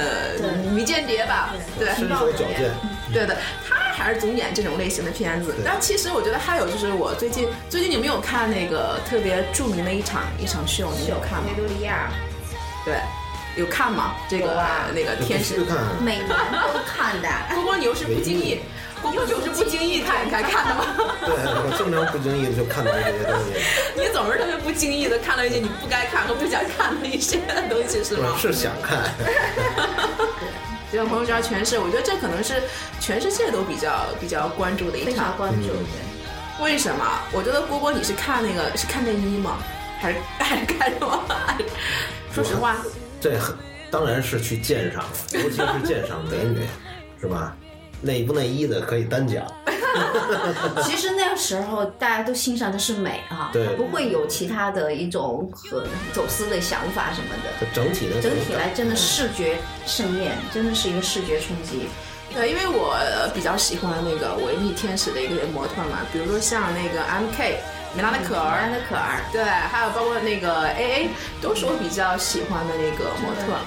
[0.71, 1.53] 女间谍吧？
[1.77, 2.71] 对，身手矫健。
[3.11, 3.35] 对的，
[3.67, 5.53] 他还是总演这种类型的片子。
[5.65, 10.89] 但其实我觉得还有就是，我最近最近有没有看那个特别著名的一场一场秀？
[10.97, 11.49] 你有看吗？
[11.49, 12.09] 维多利亚。
[12.85, 12.95] 对，
[13.57, 14.15] 有看吗？
[14.29, 14.63] 这个
[14.95, 15.57] 那个天使，
[15.99, 17.27] 每年都看的。
[17.53, 18.61] 不过你又是不经意。
[19.01, 20.85] 公公就是不经意看才看的吗？
[21.25, 23.53] 对，我经常不经意的就看到这些东西。
[23.95, 28.35] 你总是特别不经意的看到一些你不该看和不想看的一些东西，是吗？
[28.39, 29.03] 是想看。
[29.17, 32.61] 对，就像朋友圈全是，我觉得这可能是
[32.99, 35.69] 全世界都比较比较关注的一场关注。
[36.63, 37.05] 为什么？
[37.31, 39.57] 我觉得郭郭你是看那个是看内衣吗？
[39.99, 41.23] 还是还是看什么？
[42.33, 42.77] 说实话，
[43.21, 43.55] 这很。
[43.89, 46.67] 当然是去鉴赏了，尤其是鉴赏美女，
[47.21, 47.55] 是吧？
[48.01, 49.45] 内不内衣的可以单讲。
[50.83, 55.81] 其实那个时候大家都欣赏的是美啊，对不会有其他的一种很
[56.13, 57.65] 走私的想法什么的。
[57.73, 59.57] 整体的整体来真的视觉
[59.87, 61.87] 盛宴，真的是一个视觉冲击。
[62.31, 67.57] 对，因为我呃比较喜欢那个维密天使的一个模特嘛，比如说像那个 M K
[67.95, 71.09] 米拉的可儿，安的可儿，对，还有包括那个 A A，
[71.41, 73.57] 都是我比较喜欢的那个模特。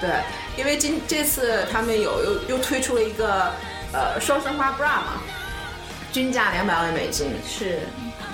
[0.00, 0.10] 对，
[0.58, 3.52] 因为今这次他们有又又推出了一个
[3.92, 5.22] 呃双生花 bra 嘛，
[6.12, 7.80] 均价两百万美金，是。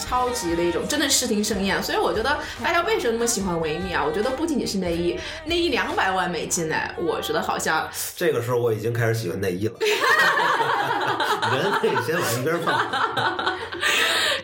[0.04, 1.82] 超级的一种，真的视听盛宴。
[1.82, 4.04] 所以我觉得大家为什么那么喜欢维密啊？
[4.04, 9.74] 我觉得不仅仅是内衣，内衣两百万美金呢，我觉得好像这个时候我已经开始喜欢内衣了，
[11.54, 13.56] 人可以先往一边放。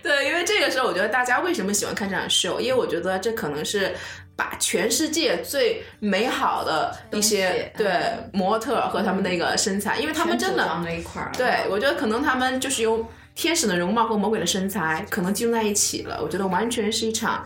[0.03, 2.61] 对，因为这个时候我觉得大家为什么喜欢看这场秀？
[2.61, 3.95] 因为我觉得这可能是
[4.37, 7.91] 把全世界最美好的一些对
[8.33, 10.65] 模特和他们那个身材，因为他们真的
[10.97, 11.31] 一块儿。
[11.37, 13.05] 对，我觉得可能他们就是用
[13.39, 16.21] 天使的容貌和魔鬼的身材可能集中在一起了。
[16.21, 17.45] 我觉得完全是一场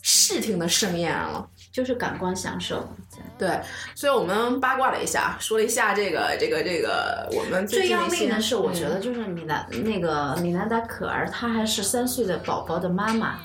[0.00, 1.46] 视听的盛宴了。
[1.70, 2.88] 就是感官享受。
[3.36, 3.60] 对，
[3.96, 13.40] 所以我们八卦了一下，说了一下这个这个这个我们最要命的是，我嗯觉得就是米兰那个米兰达可儿，她还是三岁的宝宝的妈妈，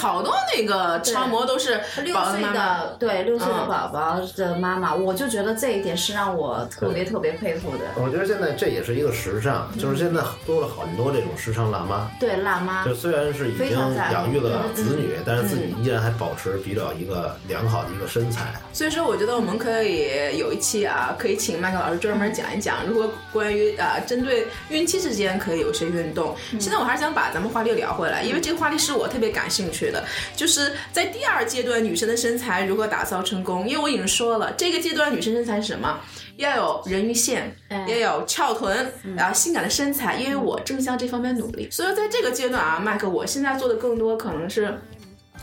[0.00, 3.68] 好多那个超模都是六岁的对六岁的嗯。
[3.68, 7.84] 宝宝的妈妈，我就觉得这一点是让我特别特别佩服的。
[7.96, 12.10] 我觉得现在这也是一个时尚，就是现在多了很多这种时尚辣妈。
[12.18, 12.84] 对辣妈。
[12.84, 18.54] 就，虽然是已经养育了子女，但是自己嗯依然还保持比较一个良好的一个身材。
[18.72, 26.34] 所以说，我觉得我们可以有一期啊，可以请麦克老师专门讲一讲，如果关于啊针对孕期之间可以有些运动。
[26.58, 30.04] 现在我还是想把咱们话题聊回来，因为这个话题是我特别感兴趣的，
[30.36, 33.68] 就是在第二阶段女生的身材如何打造成功。
[33.68, 35.98] 因为我已经说了，这个阶段女生身材是什么？
[36.36, 40.16] 要有人鱼线，哎要有翘臀，然后性感的身材。
[40.16, 44.78] 因为我正向这方面努力，所以在这个阶段啊，麦克，我现在做的更多可能是。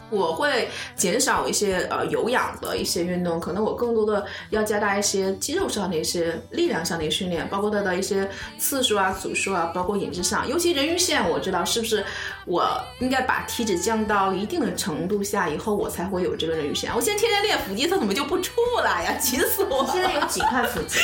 [0.09, 12.03] 我会减少一些呃有氧的一些运动，可能我更多的要加大一些肌肉上的一些力量上的一些训练，包括它的一些次数啊、组数啊，包括饮食上，尤其人鱼线，我知道是不是
[12.45, 16.91] 我应该把体脂降到一定的程度下以后，我才会有这个人鱼线。
[16.95, 19.13] 我现在天天练腹肌，它怎么就不出来呀？
[19.13, 19.89] 急死我了！
[19.93, 20.99] 现在有几块腹肌？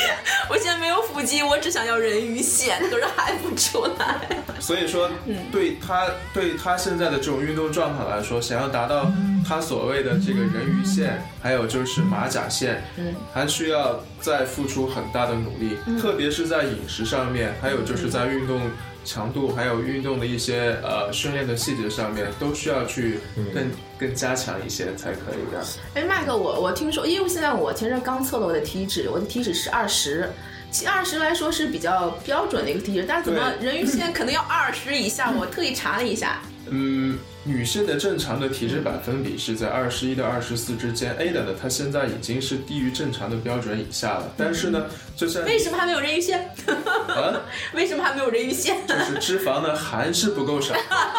[0.49, 4.43] 我现在没有腹肌，我只想要人鱼线，可是还不出来。
[4.59, 5.09] 所以说，
[5.51, 8.92] 对他对他现在的这种运动状态来说，想要达到
[9.47, 18.61] 他所谓的这个人鱼线，还有就是马甲线，嗯，还需要再付出很大的努力，特别是在饮食上面，还有就是在运动
[19.05, 23.19] 强度，还有运动的一些呃训练的细节上面，都需要去
[23.53, 25.63] 更、更加强一些才可以的。
[25.93, 30.29] 哎，麦克，我我听说，因为现在我前阵刚测了我的体脂，我的体脂是二十。
[30.71, 35.29] 其实二十来说是比较标准的一个体脂，但是怎么人鱼线可能要二十以下？
[35.29, 44.33] 我特意查了一下，嗯，女性的正常的体脂百分比是在二十一到二十四之间，A 的呢，它现在已经是低于正常的标准以下了。
[44.37, 44.85] 但是呢，
[45.17, 46.39] 就像为什么还没有人鱼线？
[47.07, 47.41] 啊，
[47.75, 48.77] 为什么还没有人鱼线？
[48.87, 50.73] 就是脂肪呢还是不够少。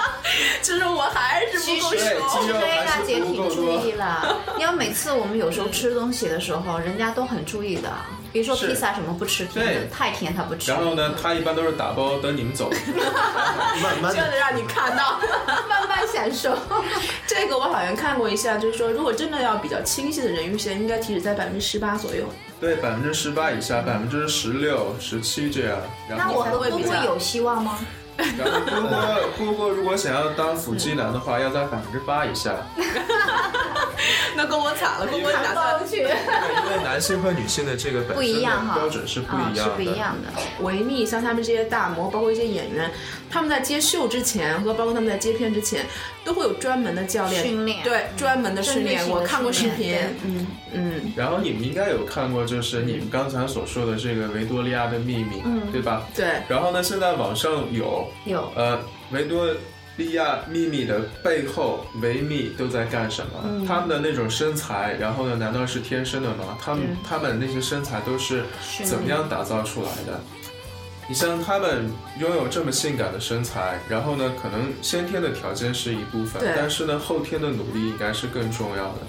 [0.63, 2.15] 就是我还是不够对肌熟。
[2.15, 7.93] 肉其实 A 大姐还是不挺注够多意了，因为每次我们有时候吃东西的时候，人家都很注意的。
[8.35, 10.69] 比如说披萨什么不吃甜的对，太甜他不吃。
[10.73, 12.69] 然后呢，他一般都是打包等你们走。
[13.81, 15.21] 慢慢的，就得让你看到，
[15.71, 16.59] 慢慢享受。
[17.29, 22.25] 这个我好像看过一下，就是说，如果真的要比较清晰的人鱼线，应该体脂在百分之十八左右。
[22.61, 25.79] 对，百分之十八以下，百分之十六、十七这样。
[26.09, 27.79] 然后，那我和会比较姑姑有希望吗？
[28.17, 28.61] 然后
[29.39, 32.57] 姑姑姑姑如果想要当腹肌男的话，要在百分之八以下。
[34.37, 35.99] 那跟我惨了，跟我打算去。
[35.99, 39.73] 因为男性和女性的这个本不一样哈，标准是不啊一样的。
[39.77, 40.65] 是不一样的。
[40.65, 42.91] 维密，像他们这些大模，包括一些演员，
[43.31, 45.87] 他们在接秀之前和包括他们在接片之前，
[46.25, 49.09] 都会有专门的教练训练对专门的训练。
[49.09, 56.07] 我看过视频，嗯嗯，然后你们应该有看过，就是你们刚才所说的这个维多利亚的秘密，嗯对吧？
[56.15, 59.47] 对，然后呢，现在网上有有呃维多
[59.97, 63.33] 利亚秘密的背后，维密都在干什么？
[63.45, 66.59] 嗯他们的那种身材，然后呢，难道是天生的吗？
[66.61, 68.45] 他们、嗯他们那些身材都是
[68.85, 70.21] 怎么样打造出来的？
[71.07, 79.01] 你像他们拥有这么性感的身材，然后呢，可能先天的条件是一部分，但是呢，后天的努力应该是更重要的。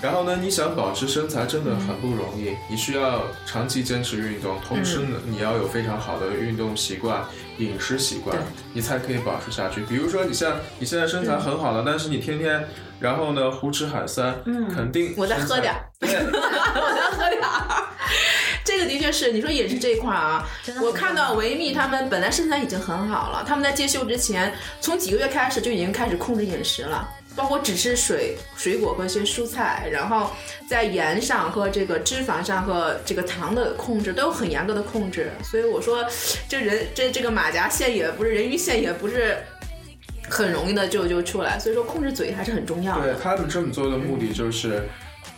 [0.00, 7.22] 然后呢，你想保持身材真的很不容易，你需要长期坚持运动，同时呢，你要有非常好的运动习惯、
[7.60, 8.36] 饮食习惯，
[8.72, 9.82] 你才可以保持下去。
[9.82, 12.66] 比如说，你像你现在身材很好了，但是你天天
[12.98, 17.86] 然后呢胡吃海塞，嗯肯定我再喝点儿对， 我再喝点儿。
[18.64, 20.46] 这个的确是，你说饮食这一块儿啊
[20.82, 27.08] 我看到维密他们本来身材已经很好了，他们在接秀之前，从几个月开始就已经开始控制饮食了。
[27.36, 30.30] 包括只吃水、水果和一些蔬菜，然后
[30.68, 35.30] 在盐上和这个脂肪上和这个糖的控制都有很严格的控制。
[35.42, 36.04] 所以我说，
[36.48, 39.38] 这人这这个马甲线也不是人鱼线，也不是
[40.28, 41.58] 很容易的就就出来。
[41.58, 43.14] 所以说，控制嘴还是很重要的。
[43.14, 44.82] 对他们这么做的目的就是，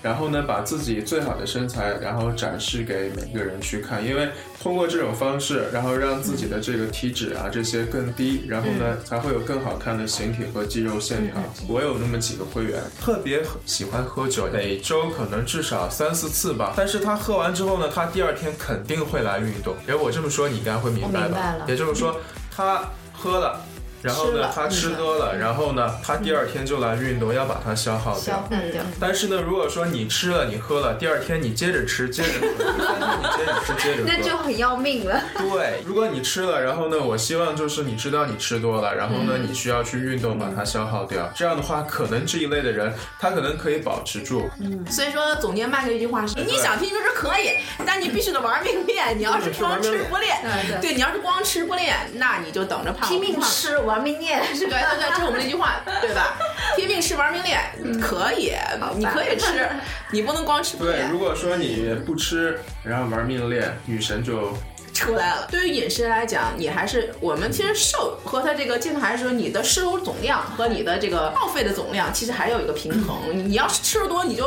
[0.03, 4.29] 然后呢，把自己最好的身材，然后展示给每个人去看，因为
[4.61, 11.41] 通过这种方式，然后让自己的这个体脂啊这些更低，然后呢，才会有更好看的形体和肌肉线条。
[11.69, 16.75] 我有那么几个会员，特别喜欢喝酒，每周可能至少三四次吧。
[16.77, 19.77] 但是他喝完之后呢，他第二天肯定会来运动。
[19.87, 21.65] 因为我这么说，你应该会明白吧我明白了？
[21.69, 22.21] 也就是说，
[22.51, 23.61] 他喝了。
[24.03, 28.21] 然后，呢他吃多了，然后呢，他第二天就来运动，要把它消耗掉。
[28.21, 28.83] 消化掉。
[28.99, 34.09] 但是呢，如果说你吃了，你喝了，第二天你接着吃，接着喝，第三天你接着吃，接着喝。
[34.09, 35.23] 那就很要命了。
[35.39, 41.31] 对，如果你吃了，然后呢，我希望就是你知道你吃多了，然后呢，你需要去运动把它消耗掉。
[41.35, 44.51] 这样的话，可能这一类的人，他可能可以保持住。
[44.91, 47.51] 所以说，总结麦克一句话是：你想拼就是可以，
[47.87, 49.17] 但你必须得玩命练。
[49.17, 53.09] 你要是光吃不练，对对，你要是光吃不练，那你就等着胖。
[53.09, 54.79] 拼命胖吃，玩命练， 是吧？
[54.79, 56.39] 对对对，这是我们那句话，对吧？
[56.77, 57.61] 拼命吃，玩命练，
[58.01, 58.53] 可以，
[58.97, 59.69] 你可以吃，
[60.11, 61.11] 你不能光吃不对，练。
[61.11, 64.57] 如果说你不吃，然后玩命练，女神就
[64.95, 65.47] 出来了。
[65.51, 73.17] 对于饮食来讲，你还是我们其实瘦和它这个健康还是说你的摄入总量和你的这个耗费的总量，其实还是有一个平衡。
[73.35, 74.47] 你你要是吃的多，你就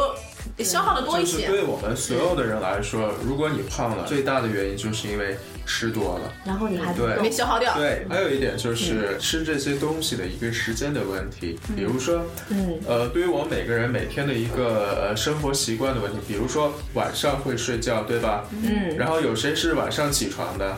[0.63, 1.47] 消耗的多一就是些。
[1.47, 6.33] 对我们所有的人来说，如果你胖了，最大的原因就是因为吃多了。
[6.45, 7.73] 然后你还不对没消耗掉。
[7.75, 18.45] 对，还有一点就是吃这些东西的一个时间的问题，比如说，嗯，呃，对于我们每个人每天的一个呃生活习惯的问题，比如说晚上会睡觉，对吧？
[18.63, 20.77] 嗯然后有谁是晚上起床的？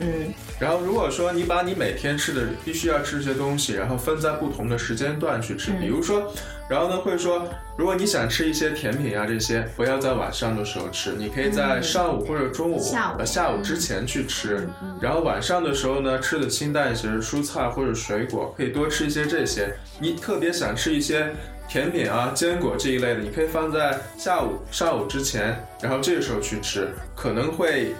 [0.00, 6.32] 嗯，然后如果说你把你每天吃的必须要吃这些东西，然后分在不同的时间段去吃，比如说，
[6.68, 13.18] 然后呢会说，如果你想吃一些甜品啊这些，不要在晚上的时候吃，你可以在上午或者中午、下午。
[13.18, 14.68] 呃下午之前去吃，
[15.00, 19.74] 然后晚上的时候呢吃的清淡一些，蔬菜或者水果，可以多吃一些这些。
[19.98, 21.32] 你特别想吃一些。
[21.68, 27.94] 甜品啊、坚果这一类的，你可以放在下午、上午之前，然后这个时候去吃，可能会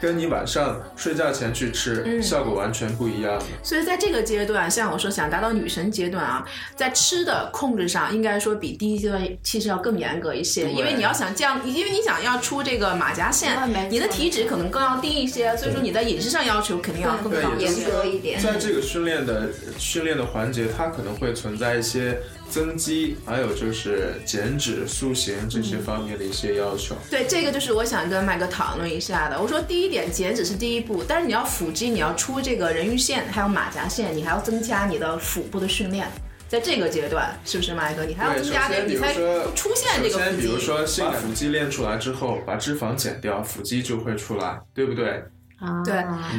[0.00, 3.40] 跟你晚上睡觉前去吃、嗯效果完全不一样。
[3.62, 13.56] 所以在这个阶段，像我说想达到女神阶段啊，在吃的控制上，应该说比第一阶段其实要更严格一些，因为你要想降，因为你想要出这个马甲线
[13.90, 17.72] 你的体脂可能更要低一些，所以说你在饮食上要求肯定要更高严。
[17.84, 18.40] 格一点。
[18.40, 22.18] 在这个训练的训练的环节，它可能会存在一些
[22.50, 26.94] 增肌，还有就是减脂、塑形这些方面的一些要求。
[27.10, 29.40] 对，这个就是我想跟麦哥讨论一下的。
[29.40, 36.06] 我说第一点，减脂是第一步，但是你要腹肌，你要出这个人鱼线，还有马甲线，你还要增加你的腹部的训练。
[36.46, 38.04] 在这个阶段，是不是麦哥？
[38.04, 39.12] 你还要增加你才
[39.56, 40.58] 出现这个腹首先比如。
[40.58, 45.24] 说性感腹肌练出来之后，把脂肪减掉，腹肌就会出来，对不对？
[45.60, 45.94] 啊对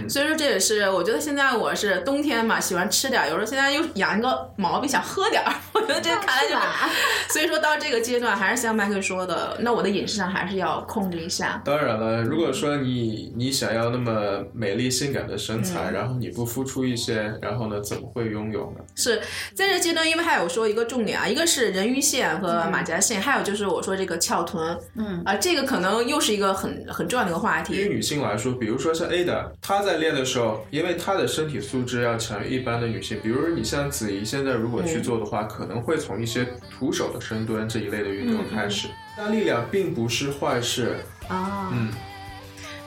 [0.09, 5.53] 所以说这也是，我觉得现在我是冬天嘛，喜欢吃点儿，有时候现在又养一个毛病，想喝点儿。
[5.73, 6.61] 我觉得这看来就是
[7.33, 11.61] 所以说到这个阶段，还是像麦克说的，那我的饮食上还是要控制一下。
[11.65, 18.83] 当然了，如果说你你想要那么美丽性感的身材，然后你不付出一些，然后呢，怎么会拥有呢？
[18.95, 19.21] 是
[19.53, 27.73] 在这阶段，因为还有说一个重点啊，一个是人鱼线和马甲线，还有就是我说这个翘臀，嗯啊，这个可能又是一个很很重要的一个话题。
[27.75, 38.87] 对于女性来说，比如说像 Ada，她在练的时候，因为她的身体素质要强于一般的女性，比如你像子怡现在如果去做的话，可能会从一些徒手的深蹲这一类的运动开始。
[39.17, 40.97] 但力量并不是坏事，
[41.29, 41.89] 啊，嗯，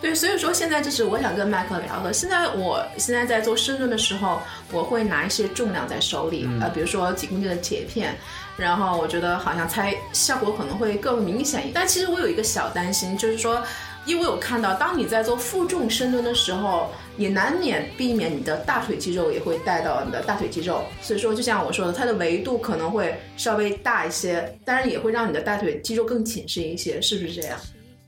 [0.00, 2.12] 对，所以说现在这是我想跟麦克聊的。
[2.12, 8.14] 现在我现在在做深蹲的时候，我会拿一些重量在手里，呃，比如说几公斤的铁片，
[8.58, 11.70] 然后我觉得好像才效果可能会更明显。
[11.72, 13.62] 但其实我有一个小担心，就是说，
[14.08, 27.58] 因为我有看到，当你在做负重深蹲的时候，你难免避免你的大腿肌肉也会带到你的大腿肌肉，所以说就像我说的，它的维度可能会稍微大一些，当然也会让你的大腿肌肉更紧实一些，是不是这样？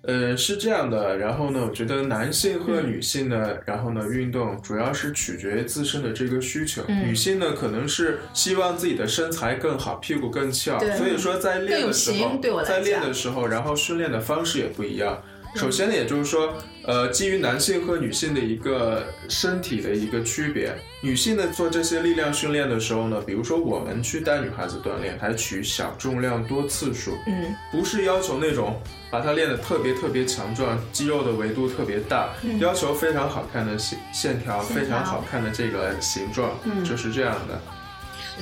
[0.05, 1.18] 呃，是这样的。
[1.18, 6.82] 然后呢，我觉得男性和女性呢，然后呢，运动主要是取决于自身的这个需求。
[6.88, 15.22] 嗯女性呢，可能是希望自己的身材更好，屁股更翘，对所以说在练的时候在练的时候，然后训练的方式也不一样。
[15.55, 28.80] 首先呢，也就是说，呃，基于男性和女性的一个身体的一个区别，女性呢做这些力量训练的时候呢，比如说我们去带女孩子锻炼，采取小重量多次数，嗯，不是要求那种
[29.11, 32.30] 把它练得特别特别强壮，肌肉的维度特别大，
[32.61, 36.53] 要求非常好看的线线条，非常好看的这个形状，
[36.84, 37.61] 就是这样的。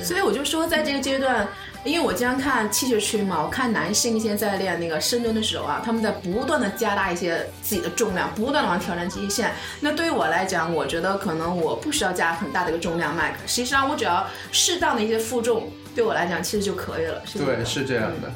[0.03, 1.45] 所以我就说，在这个阶段，
[1.85, 9.51] 因为我经常看器械区嘛，我看男性一些在练那个深蹲的时候啊，他们在不断的加大一些自己的重量，不断的往挑战极限。
[9.79, 17.21] 那对于我来讲，我觉得可能我不需要加很大的一个重量麦克，实际上我只要适当的一些负重，对我来讲其实就可以了。
[17.25, 18.31] 是对，是这样的。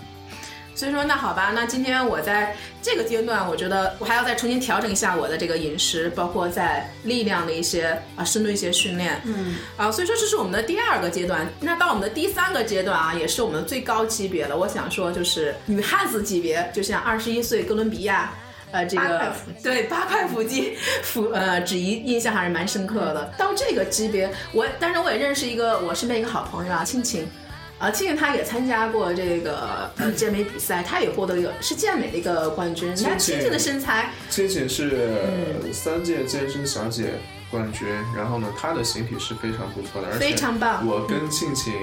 [0.76, 11.48] 所以说，那好吧，那今天我在这个阶段，我觉得我还要再重新调整一下我的这个饮食，包括在力量的一些啊深度一些训练，嗯，啊，所以说这是我们的第二个阶段。
[11.60, 14.58] 那到我们的第三个阶段啊，也是我们的最高级别了。
[14.58, 18.34] 我想说，就是女汉子级别，就像二十一岁哥伦比亚。
[18.72, 23.32] 呃，这个对八块腹肌，腹呃，芷怡印象还是蛮深刻的。
[23.38, 27.30] 到这个级别，我但是我也认识一个我身边一个好朋友啊，庆庆，
[27.84, 32.96] 啊，庆庆他也参加过这个呃健美比赛，他也获得一个是健美的一个冠军。
[33.04, 35.10] 那庆庆的身材，庆庆是
[35.74, 37.16] 三届健身小姐
[37.52, 41.74] 冠军，然后呢，她的形体是非常不错的，而且非常棒我跟庆庆，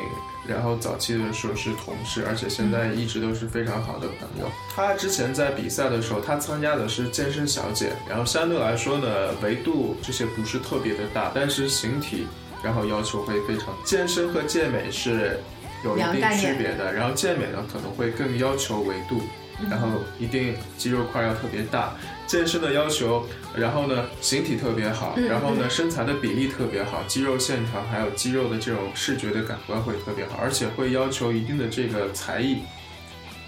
[0.48, 4.51] 然后早期的时候是同事，而且现在一直都是非常好的朋友。
[4.74, 12.26] 她之前在比赛的时候，她参加的是健身小姐，然后相对来说呢，维度这些不是特别的大，但是形体
[12.62, 13.66] 然后要求会非常。
[13.84, 15.38] 健身和健美是
[15.85, 19.20] 有一定区别的，然后健美呢可能会更要求维度。
[19.68, 21.93] 然后一定肌肉块要特别大，
[22.26, 32.61] 健身的要求，然后呢形体特别好，然后呢身材的比例特别好，肌肉线条还有肌肉的这种视觉的感官会特别好，而且会要求一定的这个才艺，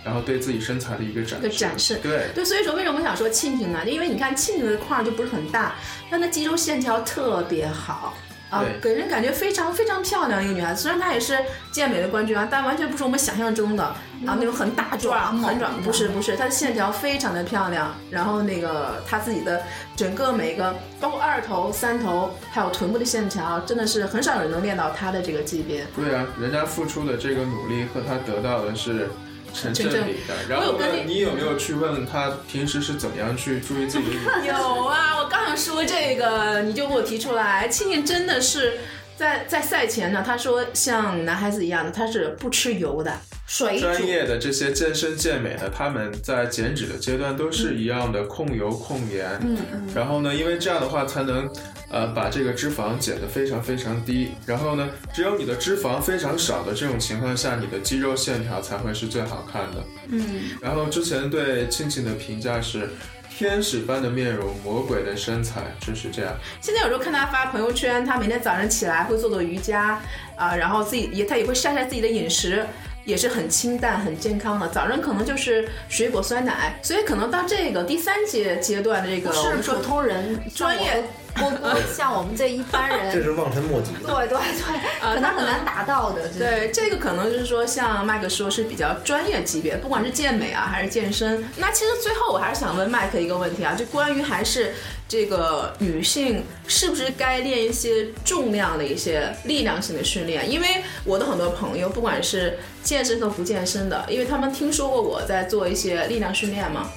[0.04, 3.88] 然后对自己身材的一个展个展示对，对，所以说为什么我想说庆庆呢？
[3.88, 5.76] 因为你看庆庆的块儿就不是很大，
[6.10, 8.12] 但她肌肉线条特别好。
[8.52, 10.82] 啊，给人感觉非常非常漂亮一个女孩子。
[10.82, 11.38] 虽然她也是
[11.70, 17.94] 健美的冠军啊，但完全不是我们想象中的啊那种很大壮、很壮，不是不是，她的线条非常的漂亮。
[18.10, 19.62] 然后那个她自己的
[19.96, 25.86] 整个每个，包括二头、三头，还有臀部的线条，真的是很少有人能练到她的这个级别。
[25.96, 29.08] 对啊，人家付出的这个努力和她得到的是
[29.52, 30.34] 成正比的。
[30.48, 34.46] 然后你你有没有去问他平时是怎么样去注意自己的？
[34.46, 37.68] 有啊，我刚想说这个，你就给我提出来。
[37.68, 38.78] 庆庆真的是
[39.22, 43.16] 在在赛前呢，他说像男孩子一样的，他是不吃油的，
[43.46, 43.82] 水煮。
[43.82, 49.38] 专业的这些健身健美的，他们在减脂的阶段都是一样的，控油控盐。
[49.42, 49.88] 嗯嗯。
[49.94, 51.48] 然后呢，因为这样的话才能，
[51.88, 54.32] 呃，把这个脂肪减得非常非常低。
[54.44, 59.84] 然后呢，只有你的脂肪非常少的这种情况下，你的肌肉线条才会是最好看的。
[60.08, 62.88] 嗯，然后之前对庆庆的评价是。
[63.36, 66.34] 天使般的面容，魔鬼的身材，就是这样。
[66.60, 70.00] 现在有时候看他发朋友圈，他每天早上起来会做做瑜伽
[70.36, 72.66] 啊、然后自己也他也会晒晒自己的饮食。
[73.04, 83.92] 也是很清淡、很健康的，早上可能就是水果酸奶，所以可能到这个第三阶阶段的这个我是普通人专业，不不 像我们这一般人， 这是望尘莫及。
[84.04, 84.80] 对对对，
[85.14, 91.44] 可能很难达到的对，这个可能就是说，像麦克说是比较专业级别，不管是健美啊还是健身。
[91.56, 94.74] 那其实最后我还是想问麦克一个问题啊，就关于还是
[95.12, 100.50] 这个女性是不是该练一些重量的一些力量性的训练？
[100.50, 100.66] 因为
[101.04, 106.88] 我的很多朋友，不管是健身和不健身的，因为他们听说过我在做一些力量训练嘛。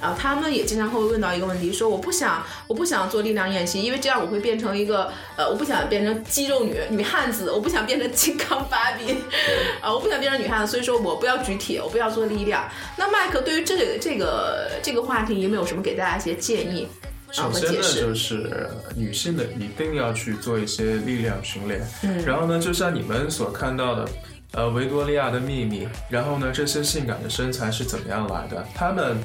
[0.00, 9.16] 啊，他们也经常会问到一个问题，说我不想，我不想做力量练习，因为这样我会变成一个， 呃，我不想变成肌肉女女汉子，我不想变成金刚芭比，
[9.80, 12.70] 啊，我不想变成女汉子，所以说我不要举铁，我不要做力量。
[12.96, 16.86] 那麦克对于这个这个这个话题有没有什么给大家一些建议
[17.34, 17.80] 首先呢？
[18.00, 21.84] 就是女性的一定要去做一些力量训练。
[22.04, 24.08] 嗯，然后呢，就像你们所看到的，
[24.52, 28.64] 呃，维多利亚的秘密，然后呢，这些性感的身材是怎么样来的？
[28.72, 29.16] 她们，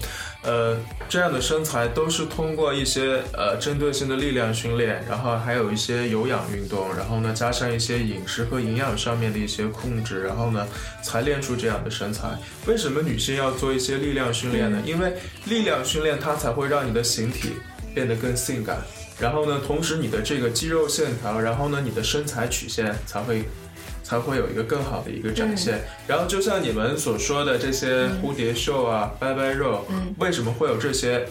[0.41, 0.75] 呃，
[1.07, 10.67] 这样的身材都是通过一些呃针对性的力量训练，然后还有一些有氧运动，然后呢，加上一些饮食和营养上面的一些控制，然后呢，
[11.03, 12.27] 才练出这样的身材。
[12.65, 14.81] 为什么女性要做一些力量训练呢？
[14.83, 15.13] 因为
[15.45, 17.53] 力量训练它才会让你的形体
[17.93, 18.77] 变得更性感，
[19.19, 23.43] 然后呢，同时你的这个肌肉线条，然后呢，你的身材曲线才会
[24.03, 25.77] 才会有一个更好的一个展现。
[25.77, 31.27] 嗯然后就像你们所说的这些蝴蝶袖啊、拜拜肉，嗯为什么会有这些？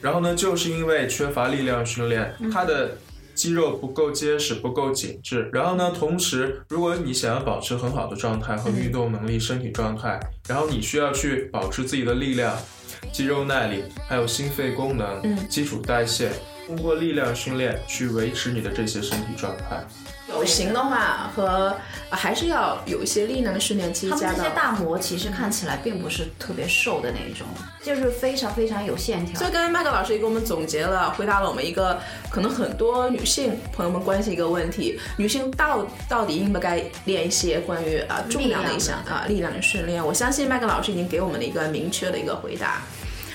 [0.00, 2.98] 然后呢，就是因为缺乏力量训练，嗯它的
[3.34, 5.48] 肌肉不够结实，不够紧致。
[5.52, 12.56] 然后呢，同时，如果你想要保持很好的状态和运动能力、身体状态，然后你需要去保持自己的力量、
[13.12, 16.30] 肌肉耐力，还有心肺功能、嗯基础代谢，
[16.66, 19.84] 通过力量训练去维持你的这些身体状态。
[20.28, 21.76] 有型的话和、
[22.10, 27.46] 呃还是要有一些力量的训练，其实加到他们这些大模其实看起来并不是特别瘦的那种，
[27.82, 29.46] 就是非常非常有线条所。
[29.46, 32.00] 以刚才麦克老师也给我们总结了，回答了我们一个
[32.30, 40.02] 可能很多女性朋友们关心一个问题：女性到到底应不该练一些关于啊、重量的一项啊力量的训练？
[40.02, 42.80] 我相信麦克老师已经给我们了一个明确的一个回答。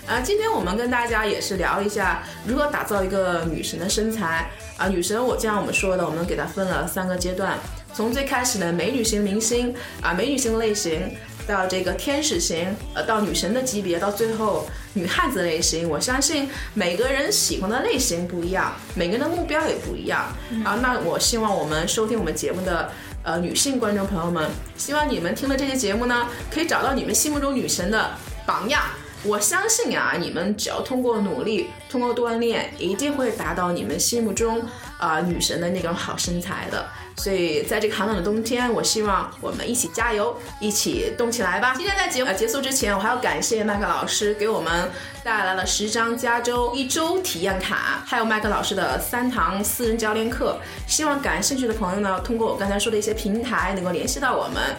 [0.07, 4.87] 啊，今天我们跟大家也是聊一下如何打造一个女神的身材啊。
[4.87, 7.57] 女神，我就像我们说的，我们给它分了三个阶段，
[7.93, 11.15] 从最开始的美女型明星啊，美女型类型，
[11.47, 15.89] 到这个天使型，呃，到女神的级别，到最后女汉子类型。
[15.89, 20.79] 我相信每个人喜欢的类型不一样，每个人的目标也不一样、啊。
[20.81, 22.91] 那我希望我们收听我们节目的。
[23.25, 28.11] 呃，女性观众朋友们，希望你们听了这期节目呢，可以找到你们心目中女神的
[28.45, 28.83] 榜样。
[29.25, 34.61] 我相信啊，你们只要通过努力，通过锻炼，一定会达到你们心目中
[34.97, 36.85] 啊、女神的那种好身材的。
[37.15, 41.73] 所以在这个寒冷的冬天，我希望我们一起加油，一起动起来吧！
[41.77, 44.89] 今天在节目呃结束之前，我还要感谢麦克老师给我们
[45.23, 50.57] 带来了十张加州一周体验卡，还有麦克老师的三堂私人教练课。
[50.87, 54.75] 希望感兴趣的朋友呢，通过我刚才说的一些平台，能够联系到我们。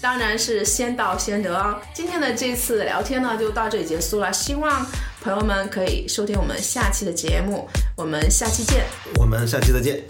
[0.00, 1.80] 当然是先到先得哦。
[1.92, 4.32] 今天的这次聊天呢，就到这里结束了。
[4.32, 4.86] 希望
[5.22, 8.84] 朋友们可以收听我们下期的节目，我们下期见。
[9.16, 10.02] 我们下期再见。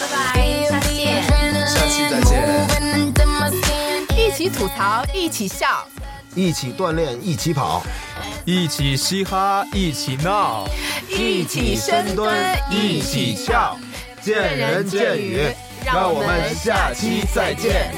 [0.00, 1.22] 拜拜，下期见。
[1.66, 2.38] 下期再见。
[4.16, 5.86] 一起吐槽，一起笑，
[6.34, 7.82] 一起锻炼，一起跑，
[8.44, 10.68] 一起嘻哈，一起闹，
[11.08, 12.34] 一起深蹲，
[12.70, 13.78] 一起跳，
[14.20, 15.46] 见仁见语。
[15.84, 17.92] 让我们下期再见。